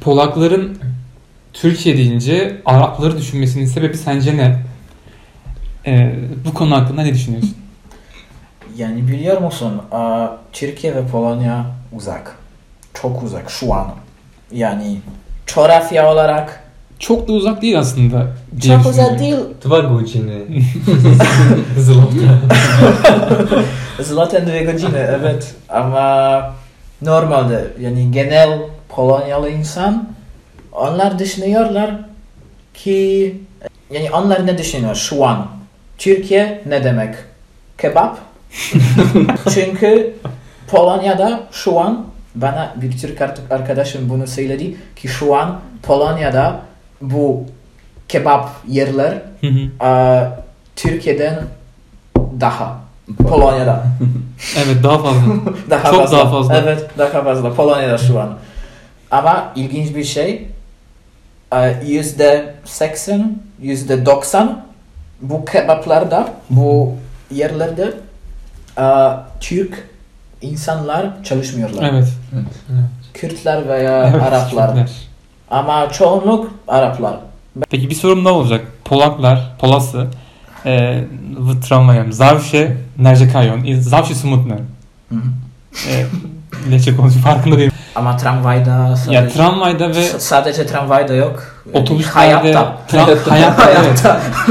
Polakların 0.00 0.78
Türkiye 1.52 1.96
deyince 1.96 2.60
Arapları 2.64 3.18
düşünmesinin 3.18 3.66
sebebi 3.66 3.96
sence 3.96 4.36
ne? 4.36 4.56
Ee, 5.86 6.14
bu 6.46 6.54
konu 6.54 6.76
hakkında 6.76 7.02
ne 7.02 7.14
düşünüyorsun? 7.14 7.54
Yani 8.76 9.08
biliyor 9.08 9.40
musun 9.40 9.82
Türkiye 10.52 10.94
ve 10.94 11.06
Polonya 11.06 11.66
uzak. 11.92 12.36
Çok 12.94 13.22
uzak 13.22 13.50
şu 13.50 13.74
an. 13.74 13.86
Yani 14.52 15.00
coğrafya 15.46 16.12
olarak 16.12 16.62
Çok 16.98 17.28
da 17.28 17.32
uzak 17.32 17.62
değil 17.62 17.78
aslında. 17.78 18.26
çok 18.66 18.86
uzak 18.86 19.18
değil. 19.18 19.36
Dwa 19.64 19.78
godziny. 19.80 20.32
Złota. 21.78 22.40
Zaten 24.00 24.46
dwie 24.46 24.64
godziny, 24.64 24.96
evet. 24.96 25.54
Ama 25.68 26.54
normalde 27.02 27.66
yani 27.80 28.10
genel 28.10 28.58
Polonyalı 28.88 29.50
insan 29.50 30.08
onlar 30.72 31.18
düşünüyorlar 31.18 31.94
ki 32.74 33.36
yani 33.90 34.10
onlar 34.10 34.46
ne 34.46 34.58
düşünüyor 34.58 34.94
şu 34.94 35.26
an? 35.26 35.46
Türkiye 35.98 36.62
ne 36.66 36.84
demek? 36.84 37.14
Kebap? 37.78 38.18
Çünkü 39.54 40.14
Polonya'da 40.70 41.42
şu 41.52 41.80
an 41.80 42.06
bana 42.34 42.74
bir 42.76 42.98
Türk 42.98 43.20
arkadaşım 43.50 44.08
bunu 44.08 44.26
söyledi 44.26 44.76
ki 44.96 45.08
şu 45.08 45.36
an 45.36 45.60
Polonya'da 45.82 46.60
bu 47.00 47.44
kebap 48.08 48.50
yerler. 48.68 49.22
Aa, 49.80 50.24
Türkiye'den 50.76 51.44
daha 52.40 52.80
Polonya'da 53.28 53.86
evet 54.56 54.82
daha 54.82 54.98
fazla. 54.98 55.20
daha 55.70 55.90
Çok 55.90 56.00
fazla. 56.00 56.18
daha 56.18 56.30
fazla. 56.30 56.56
Evet 56.56 56.90
daha 56.98 57.22
fazla 57.22 57.54
Polonya'da 57.54 57.98
şu 57.98 58.20
an. 58.20 58.28
Ama 59.10 59.52
ilginç 59.56 59.96
bir 59.96 60.04
şey 60.04 60.46
e, 61.54 61.74
yüzde 61.86 62.54
seksen 62.64 63.38
yüzde 63.62 64.06
doksan 64.06 64.64
bu 65.20 65.44
kebaplarda 65.44 66.28
bu 66.50 66.92
yerlerde 67.30 67.94
e, 68.78 68.84
Türk 69.40 69.88
insanlar 70.42 71.24
çalışmıyorlar. 71.24 71.90
evet. 71.92 72.08
Kürtler 73.14 73.68
veya 73.68 74.08
evet 74.14 74.22
Araplar. 74.22 74.68
Türkler. 74.68 74.90
Ama 75.50 75.92
çoğunluk 75.92 76.50
Araplar. 76.68 77.16
Peki 77.70 77.90
bir 77.90 77.94
sorum 77.94 78.24
daha 78.24 78.34
olacak. 78.34 78.66
Polaklar, 78.84 79.52
Polasy, 79.58 79.98
e, 79.98 80.04
w 81.38 81.60
tramwajem 81.68 82.12
zawsze 82.12 82.72
narzekają. 82.98 83.54
Zawsze 83.80 84.14
smutne. 84.14 84.54
Hı 85.08 85.14
hı. 85.14 85.20
E, 85.90 86.06
Lehçe 86.70 86.96
konuşuyor 86.96 87.24
farkında 87.24 87.58
değilim. 87.58 87.72
Ama 87.94 88.16
tramvayda 88.16 88.96
sadece, 88.96 89.14
Ya 89.14 89.28
tramvayda 89.28 89.88
ve 89.88 90.02
sadece 90.04 90.66
tramvayda 90.66 91.14
yok. 91.14 91.64
Otobüslerde, 91.72 92.18
hayatta. 92.54 92.76
tra- 92.90 93.28
hayatta, 93.30 93.70
evet. 93.70 94.04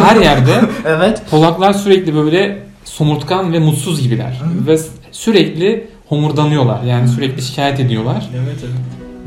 Her 0.03 0.15
yerde 0.15 0.51
evet. 0.85 1.21
Polaklar 1.31 1.73
sürekli 1.73 2.15
böyle 2.15 2.59
somurtkan 2.83 3.53
ve 3.53 3.59
mutsuz 3.59 4.01
gibiler. 4.01 4.41
Ve 4.67 4.77
s- 4.77 4.89
sürekli 5.11 5.87
homurdanıyorlar. 6.09 6.83
Yani 6.83 7.07
sürekli 7.07 7.41
şikayet 7.41 7.79
ediyorlar. 7.79 8.29
Evet 8.35 8.57
evet. 8.63 8.75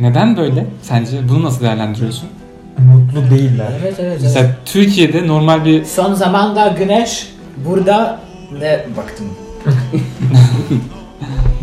Neden 0.01 0.37
böyle 0.37 0.67
sence? 0.83 1.29
Bunu 1.29 1.43
nasıl 1.43 1.61
değerlendiriyorsun? 1.61 2.29
Mutlu 2.79 3.31
değiller. 3.31 3.67
Evet 3.83 3.95
evet. 3.99 4.01
evet. 4.01 4.19
Mesela 4.23 4.51
Türkiye'de 4.65 5.27
normal 5.27 5.65
bir 5.65 5.85
Son 5.85 6.15
zamanda 6.15 6.69
güneş 6.69 7.29
burada 7.57 8.21
ne 8.61 8.85
baktım? 8.97 9.27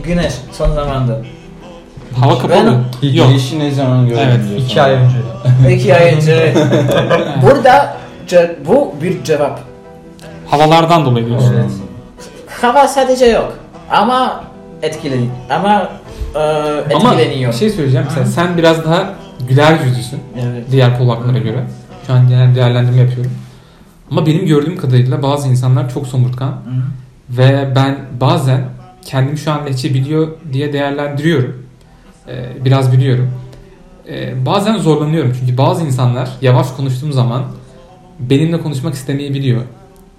güneş 0.04 0.34
son 0.52 0.72
zamanda. 0.74 1.22
hava 2.20 2.40
kapalı. 2.40 2.72
Yok. 3.02 3.30
Girişi 3.30 3.60
ne 3.60 3.72
zaman 3.72 4.08
gördün? 4.08 4.22
Evet, 4.22 4.40
diyor 4.50 4.60
İki 4.60 4.82
ay 4.82 4.92
önce. 4.94 5.16
İki 5.76 5.96
ay 5.96 6.16
önce. 6.16 6.54
burada 7.42 7.98
ce- 8.28 8.56
bu 8.68 8.94
bir 9.02 9.24
cevap. 9.24 9.60
Havalardan 10.48 11.06
dolayı 11.06 11.26
diyorsun. 11.28 11.56
Evet. 11.60 11.72
Hava 12.62 12.88
sadece 12.88 13.26
yok. 13.26 13.54
Ama 13.92 14.44
etkileniyor. 14.82 15.32
Ama 15.50 15.90
e, 16.36 16.40
Ama 16.96 17.14
etkileniyor. 17.14 17.52
bir 17.54 17.58
şey 17.58 17.70
söyleyeceğim. 17.70 18.06
Mesela 18.10 18.26
sen 18.26 18.58
biraz 18.58 18.86
daha 18.86 19.10
güler 19.50 19.80
yüzlüsün. 19.86 20.20
Evet. 20.42 20.64
Diğer 20.72 20.98
Polaklara 20.98 21.38
göre. 21.38 21.64
Şu 22.08 22.14
an 22.14 22.30
genel 22.30 22.56
değerlendirme 22.56 23.02
yapıyorum. 23.02 23.32
Ama 24.12 24.26
benim 24.26 24.46
gördüğüm 24.46 24.78
kadarıyla 24.78 25.24
bazı 25.24 25.48
insanlar 25.48 25.94
çok 25.94 26.08
somurtkan. 26.08 26.52
Hı. 26.52 26.58
Ve 27.30 27.72
ben 27.76 27.98
bazen 28.22 28.62
kendimi 29.06 29.38
şu 29.38 29.52
an 29.52 29.66
lehçe 29.66 29.94
biliyor 29.94 30.28
diye 30.54 30.74
değerlendiriyorum. 30.74 31.66
Ee, 32.28 32.66
biraz 32.66 32.94
biliyorum. 32.94 33.32
Ee, 34.10 34.46
bazen 34.46 34.78
zorlanıyorum 34.78 35.36
çünkü 35.40 35.58
bazı 35.58 35.86
insanlar 35.86 36.30
yavaş 36.42 36.72
konuştuğum 36.72 37.14
zaman 37.14 37.44
benimle 38.20 38.62
konuşmak 38.62 38.94
istemeyebiliyor. 38.94 39.62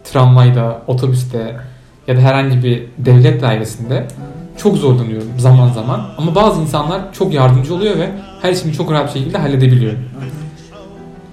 Tramvayda, 0.04 0.82
otobüste 0.86 1.56
ya 2.06 2.16
da 2.16 2.20
herhangi 2.20 2.62
bir 2.62 2.86
devlet 2.98 3.42
dairesinde 3.42 4.06
çok 4.58 4.76
zorlanıyorum 4.76 5.28
zaman 5.38 5.72
zaman. 5.72 6.08
Ama 6.18 6.34
bazı 6.34 6.60
insanlar 6.60 7.12
çok 7.12 7.34
yardımcı 7.34 7.74
oluyor 7.74 7.98
ve 7.98 8.10
her 8.42 8.52
işimi 8.52 8.72
çok 8.72 8.92
rahat 8.92 9.14
bir 9.14 9.20
şekilde 9.20 9.38
halledebiliyor. 9.38 9.92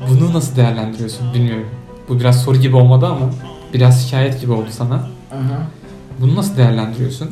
Bunu 0.09 0.33
nasıl 0.33 0.55
değerlendiriyorsun 0.55 1.33
bilmiyorum. 1.33 1.67
Bu 2.09 2.19
biraz 2.19 2.43
soru 2.43 2.57
gibi 2.57 2.75
olmadı 2.75 3.05
ama 3.05 3.29
biraz 3.73 4.05
şikayet 4.05 4.41
gibi 4.41 4.51
oldu 4.51 4.67
sana. 4.71 5.07
Bunu 6.19 6.35
nasıl 6.35 6.57
değerlendiriyorsun? 6.57 7.31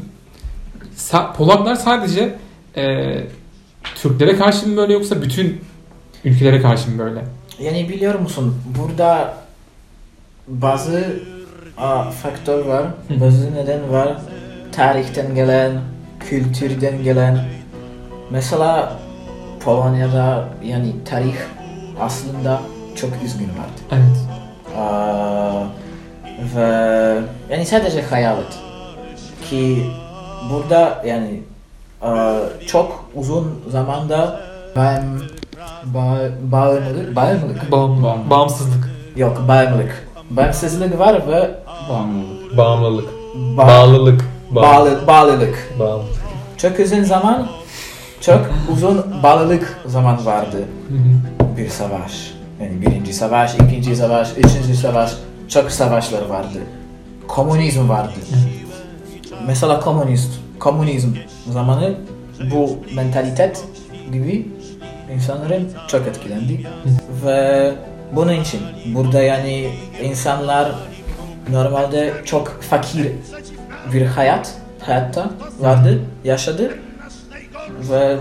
Sa- 0.98 1.34
Polaklar 1.36 1.76
sadece 1.76 2.36
e, 2.78 3.14
Türklere 3.96 4.36
karşı 4.38 4.68
mı 4.70 4.78
böyle 4.78 4.94
yoksa 4.94 5.22
bütün 5.22 5.62
ülkelere 6.26 6.62
karşı 6.62 6.92
mı 6.92 7.00
böyle? 7.00 7.26
Yani 7.62 7.90
biliyor 7.90 8.20
musun 8.20 8.56
burada 8.80 9.34
bazı 10.48 11.20
a, 11.78 12.04
faktör 12.12 12.66
var, 12.66 12.86
bazı 13.10 13.54
neden 13.56 13.92
var. 13.92 14.18
Tarihten 14.72 15.36
gelen, 15.36 15.72
kültürden 16.20 17.04
gelen. 17.04 17.40
Mesela 18.30 18.94
Polonya'da 19.64 20.46
yani 20.64 21.04
tarih 21.06 21.36
aslında 22.00 22.60
çok 22.96 23.10
üzgün 23.26 23.46
vardı. 23.50 23.82
Evet. 23.92 24.18
Aa, 24.78 25.64
ve 26.56 27.18
yani 27.50 27.66
sadece 27.66 28.02
hayal 28.02 28.38
et. 28.38 28.60
Ki 29.50 29.86
burada 30.54 31.04
yani 31.06 31.42
aa, 32.02 32.36
çok 32.68 33.06
uzun 33.16 33.62
zamanda 33.70 34.40
ben 34.76 35.04
Ba 35.86 36.18
bağımlılık, 36.42 37.16
bağımlılık. 37.16 37.72
Bağımlılık. 37.72 38.30
Bağımsızlık. 38.30 38.90
Yok, 39.16 39.42
bağımlılık. 39.48 40.08
Bağımsızlık 40.30 41.00
var 41.00 41.28
ve 41.28 41.50
Bağımlılık. 41.90 42.58
Bağımlılık. 42.58 43.10
ba- 43.36 43.58
Bağlılık. 43.58 44.22
Bağlı, 44.56 45.08
bağlılık. 45.08 45.74
Bağımlılık. 45.80 46.22
Çok 46.58 46.80
uzun 46.80 47.04
zaman, 47.04 47.48
çok 48.22 48.50
uzun 48.74 49.24
bağlılık 49.24 49.80
zaman 49.86 50.26
vardı. 50.26 50.58
Bir 51.58 51.70
savaş. 51.70 52.34
Yani 52.62 52.82
birinci 52.82 53.14
savaş, 53.14 53.56
ikinci 53.56 53.96
savaş, 53.96 54.32
üçüncü 54.38 54.76
savaş. 54.76 55.12
Çok 55.48 55.72
savaşlar 55.72 56.26
vardı. 56.26 56.60
Komünizm 57.28 57.90
vardı. 57.90 58.14
Mesela 59.48 59.80
komünist, 59.80 60.32
komünizm 60.60 61.10
zamanı 61.50 61.96
bu 62.52 62.78
mentalitet 62.96 63.64
gibi 64.14 64.48
insanların 65.14 65.70
çok 65.88 66.08
etkilendi. 66.08 66.68
Ve 67.26 67.72
bunun 68.16 68.34
için 68.34 68.62
burada 68.86 69.22
yani 69.22 69.70
insanlar 70.04 70.72
normalde 71.50 72.14
çok 72.26 72.62
fakir 72.62 73.12
bir 73.94 74.06
hayat 74.06 74.54
hayatta 74.80 75.30
vardı, 75.60 76.00
yaşadı 76.24 76.78
ve 77.90 78.18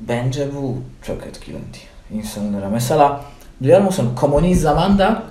bence 0.00 0.48
bu 0.54 0.78
çok 1.02 1.26
etkilendi 1.26 1.78
insanlara. 2.12 2.68
Mesela 2.68 3.20
biliyor 3.60 3.80
musun 3.80 4.12
komünist 4.16 4.62
zamanda 4.62 5.22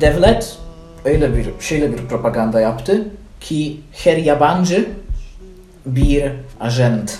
devlet 0.00 0.58
öyle 1.04 1.36
bir 1.36 1.46
şöyle 1.60 1.92
bir 1.92 1.98
propaganda 1.98 2.60
yaptı 2.60 3.08
ki 3.40 3.80
her 3.92 4.16
yabancı 4.16 4.88
bir 5.86 6.32
agent 6.60 7.18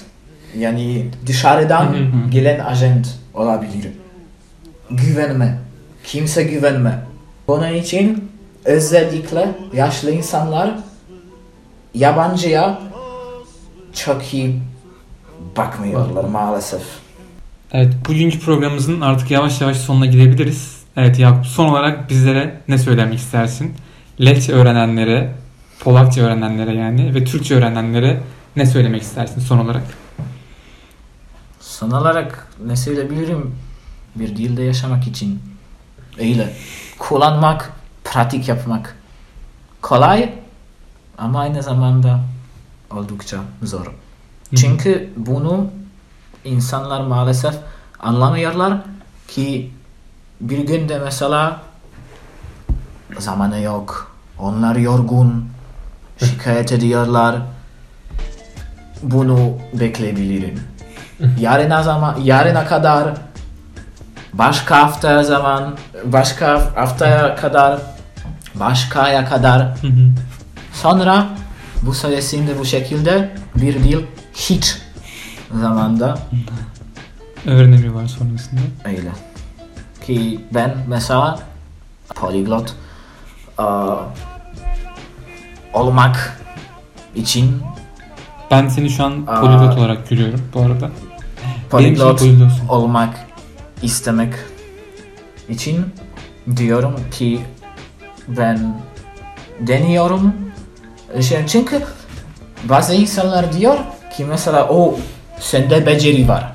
yani 0.59 1.11
dışarıdan 1.27 1.97
gelen 2.31 2.65
agent 2.65 3.09
olabilir. 3.35 3.93
Güvenme. 4.91 5.59
Kimse 6.05 6.43
güvenme. 6.43 6.99
Bunun 7.49 7.73
için 7.73 8.31
özellikle 8.65 9.49
yaşlı 9.75 10.11
insanlar 10.11 10.71
yabancıya 11.95 12.79
çok 13.93 14.35
iyi 14.35 14.61
bakmıyorlar 15.57 16.25
maalesef. 16.25 16.83
Evet, 17.73 17.95
bugünkü 18.09 18.41
programımızın 18.41 19.01
artık 19.01 19.31
yavaş 19.31 19.61
yavaş 19.61 19.77
sonuna 19.77 20.07
gidebiliriz. 20.07 20.85
Evet 20.97 21.19
Yakup, 21.19 21.47
son 21.47 21.67
olarak 21.69 22.11
bizlere 22.11 22.61
ne 22.69 22.79
söylemek 22.79 23.19
istersin? 23.19 23.75
Lehçe 24.21 24.53
öğrenenlere, 24.53 25.35
Polakça 25.81 26.21
öğrenenlere 26.21 26.75
yani 26.75 27.15
ve 27.15 27.25
Türkçe 27.25 27.55
öğrenenlere 27.55 28.21
ne 28.57 28.67
söylemek 28.67 29.03
istersin 29.03 29.41
son 29.41 29.59
olarak? 29.59 29.83
Son 31.61 31.91
olarak 31.91 32.49
ne 32.67 32.77
söyleyebilirim? 32.77 33.55
Bir 34.17 34.37
dilde 34.37 34.63
yaşamak 34.63 35.07
için 35.07 35.43
öyle 36.19 36.53
kullanmak, 36.99 37.73
pratik 38.05 38.49
yapmak 38.49 38.97
kolay 39.83 40.33
ama 41.19 41.41
aynı 41.41 41.63
zamanda 41.63 42.21
oldukça 42.91 43.39
zor. 43.63 43.87
Çünkü 44.57 45.13
bunu 45.17 45.67
insanlar 46.45 47.01
maalesef 47.01 47.55
anlamıyorlar 48.01 48.79
ki 49.29 49.73
bir 50.41 50.59
günde 50.59 50.99
mesela 50.99 51.61
zamanı 53.19 53.61
yok, 53.61 54.17
onlar 54.39 54.77
yorgun, 54.77 55.49
şikayet 56.19 56.73
ediyorlar. 56.73 57.37
Bunu 59.03 59.59
bekleyebilirim. 59.73 60.61
Yarına 61.39 61.83
zaman, 61.83 62.17
yarına 62.21 62.67
kadar 62.67 63.15
başka 64.33 64.83
hafta 64.83 65.23
zaman, 65.23 65.75
başka 66.05 66.77
haftaya 66.77 67.37
kadar, 67.37 67.81
başka 68.55 69.03
aya 69.03 69.25
kadar. 69.25 69.75
Sonra 70.83 71.27
bu 71.83 71.95
sayesinde 71.95 72.59
bu 72.59 72.65
şekilde 72.65 73.35
bir 73.55 73.75
dil 73.75 73.99
hiç 74.35 74.77
zamanda 75.61 76.19
Öğrenemiyorlar 77.47 78.07
sonrasında. 78.07 78.61
öyle. 78.85 79.11
Ki 80.07 80.41
ben 80.55 80.75
mesela 80.89 81.39
poliglot 82.15 82.75
aa, 83.59 83.97
olmak 85.73 86.39
için 87.15 87.63
Ben 88.51 88.69
seni 88.69 88.91
şu 88.91 89.05
an 89.05 89.27
poliglot 89.27 89.79
olarak 89.79 90.09
görüyorum 90.09 90.41
bu 90.55 90.61
arada. 90.61 90.91
poliglot 91.71 92.19
poliglotsun. 92.19 92.69
olmak 92.69 93.15
istemek 93.83 94.35
için 95.49 95.87
diyorum 96.57 96.95
ki 97.11 97.41
ben 98.29 98.81
deniyorum. 99.61 100.33
Şey, 101.23 101.47
Çünkü 101.47 101.83
bazı 102.65 102.95
insanlar 102.95 103.53
diyor 103.53 103.79
ki 104.17 104.25
mesela 104.25 104.69
o 104.69 104.99
sende 105.41 105.87
beceri 105.87 106.29
var. 106.29 106.53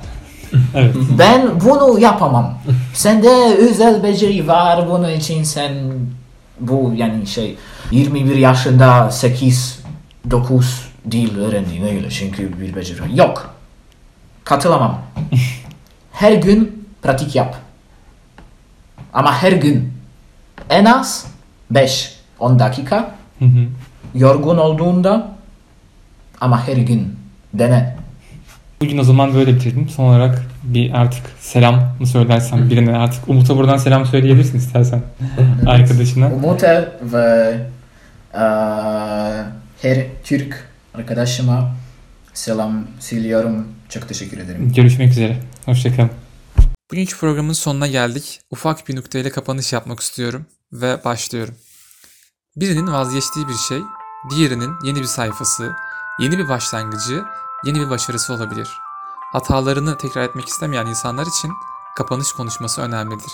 Evet. 0.74 0.94
Ben 1.18 1.60
bunu 1.60 2.00
yapamam. 2.00 2.58
Sende 2.94 3.28
özel 3.54 4.02
beceri 4.02 4.48
var 4.48 4.88
bunun 4.90 5.10
için 5.10 5.42
sen 5.42 5.72
bu 6.60 6.92
yani 6.96 7.26
şey 7.26 7.56
21 7.90 8.36
yaşında 8.36 9.10
8 9.10 9.80
9 10.30 10.88
dil 11.10 11.38
öğrendin 11.38 11.86
öyle 11.86 12.10
çünkü 12.10 12.60
bir 12.60 12.74
beceri. 12.76 13.18
Yok. 13.18 13.54
Katılamam. 14.44 15.00
Her 16.12 16.32
gün 16.32 16.88
pratik 17.02 17.36
yap. 17.36 17.56
Ama 19.12 19.42
her 19.42 19.52
gün 19.52 19.92
en 20.70 20.84
az 20.84 21.26
5 21.70 22.16
10 22.38 22.58
dakika. 22.58 23.14
Yorgun 24.14 24.58
olduğunda 24.58 25.36
ama 26.40 26.68
her 26.68 26.76
gün 26.76 27.16
dene. 27.54 27.96
Bugün 28.80 28.98
o 28.98 29.04
zaman 29.04 29.34
böyle 29.34 29.54
bitirdim. 29.54 29.88
Son 29.88 30.04
olarak 30.04 30.42
bir 30.64 30.92
artık 31.00 31.22
selam 31.40 31.74
mı 31.74 32.06
söylersen 32.06 32.70
birine 32.70 32.96
artık 32.96 33.28
Umut'a 33.28 33.56
buradan 33.56 33.76
selam 33.76 34.06
söyleyebilirsin 34.06 34.58
istersen 34.58 35.02
arkadaşına. 35.66 36.32
Umut'a 36.32 36.92
ve 37.02 37.58
eee, 38.34 38.40
her 39.82 40.06
Türk 40.24 40.68
arkadaşıma 40.94 41.70
selam 42.34 42.86
söylüyorum. 43.00 43.68
Çok 43.88 44.08
teşekkür 44.08 44.38
ederim. 44.38 44.72
Görüşmek 44.76 45.10
üzere. 45.10 45.36
Hoşçakalın. 45.66 46.10
Bugünkü 46.90 47.16
programın 47.16 47.52
sonuna 47.52 47.86
geldik. 47.86 48.40
Ufak 48.50 48.88
bir 48.88 48.96
nokta 48.96 49.30
kapanış 49.30 49.72
yapmak 49.72 50.00
istiyorum 50.00 50.46
ve 50.72 51.04
başlıyorum. 51.04 51.54
Birinin 52.56 52.86
vazgeçtiği 52.92 53.48
bir 53.48 53.54
şey, 53.68 53.78
diğerinin 54.30 54.78
yeni 54.82 55.00
bir 55.00 55.04
sayfası, 55.04 55.76
yeni 56.18 56.38
bir 56.38 56.48
başlangıcı, 56.48 57.24
yeni 57.64 57.80
bir 57.80 57.90
başarısı 57.90 58.34
olabilir. 58.34 58.80
Hatalarını 59.32 59.98
tekrar 59.98 60.22
etmek 60.22 60.48
istemeyen 60.48 60.86
insanlar 60.86 61.26
için 61.26 61.52
kapanış 61.96 62.32
konuşması 62.32 62.82
önemlidir. 62.82 63.32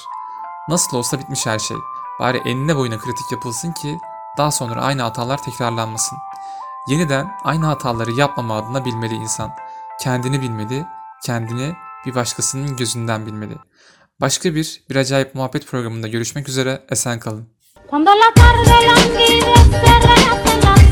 Nasıl 0.68 0.97
olsa 0.97 1.18
bitmiş 1.18 1.47
her 1.47 1.59
şey. 1.59 1.76
Bari 2.20 2.39
enine 2.39 2.76
boyuna 2.76 2.99
kritik 2.99 3.32
yapılsın 3.32 3.72
ki 3.72 3.99
daha 4.39 4.51
sonra 4.51 4.82
aynı 4.82 5.03
hatalar 5.03 5.43
tekrarlanmasın. 5.43 6.18
Yeniden 6.89 7.39
aynı 7.45 7.66
hataları 7.66 8.12
yapmama 8.12 8.59
adına 8.59 8.84
bilmeli 8.84 9.14
insan. 9.14 9.51
Kendini 10.01 10.43
bilmeli, 10.43 10.87
kendini 11.22 11.76
bir 12.07 12.14
başkasının 12.14 12.76
gözünden 12.76 13.26
bilmeli. 13.26 13.59
Başka 14.20 14.55
bir 14.55 14.84
Bir 14.91 14.97
Acayip 14.97 15.34
Muhabbet 15.34 15.66
programında 15.66 16.09
görüşmek 16.09 16.49
üzere, 16.49 16.87
esen 16.91 17.20
kalın. 17.20 17.56
Cuando 17.89 18.11
la 18.12 18.32
tarde 18.34 18.74
languidece, 18.84 19.78
rehace 20.01 20.61
la 20.61 20.86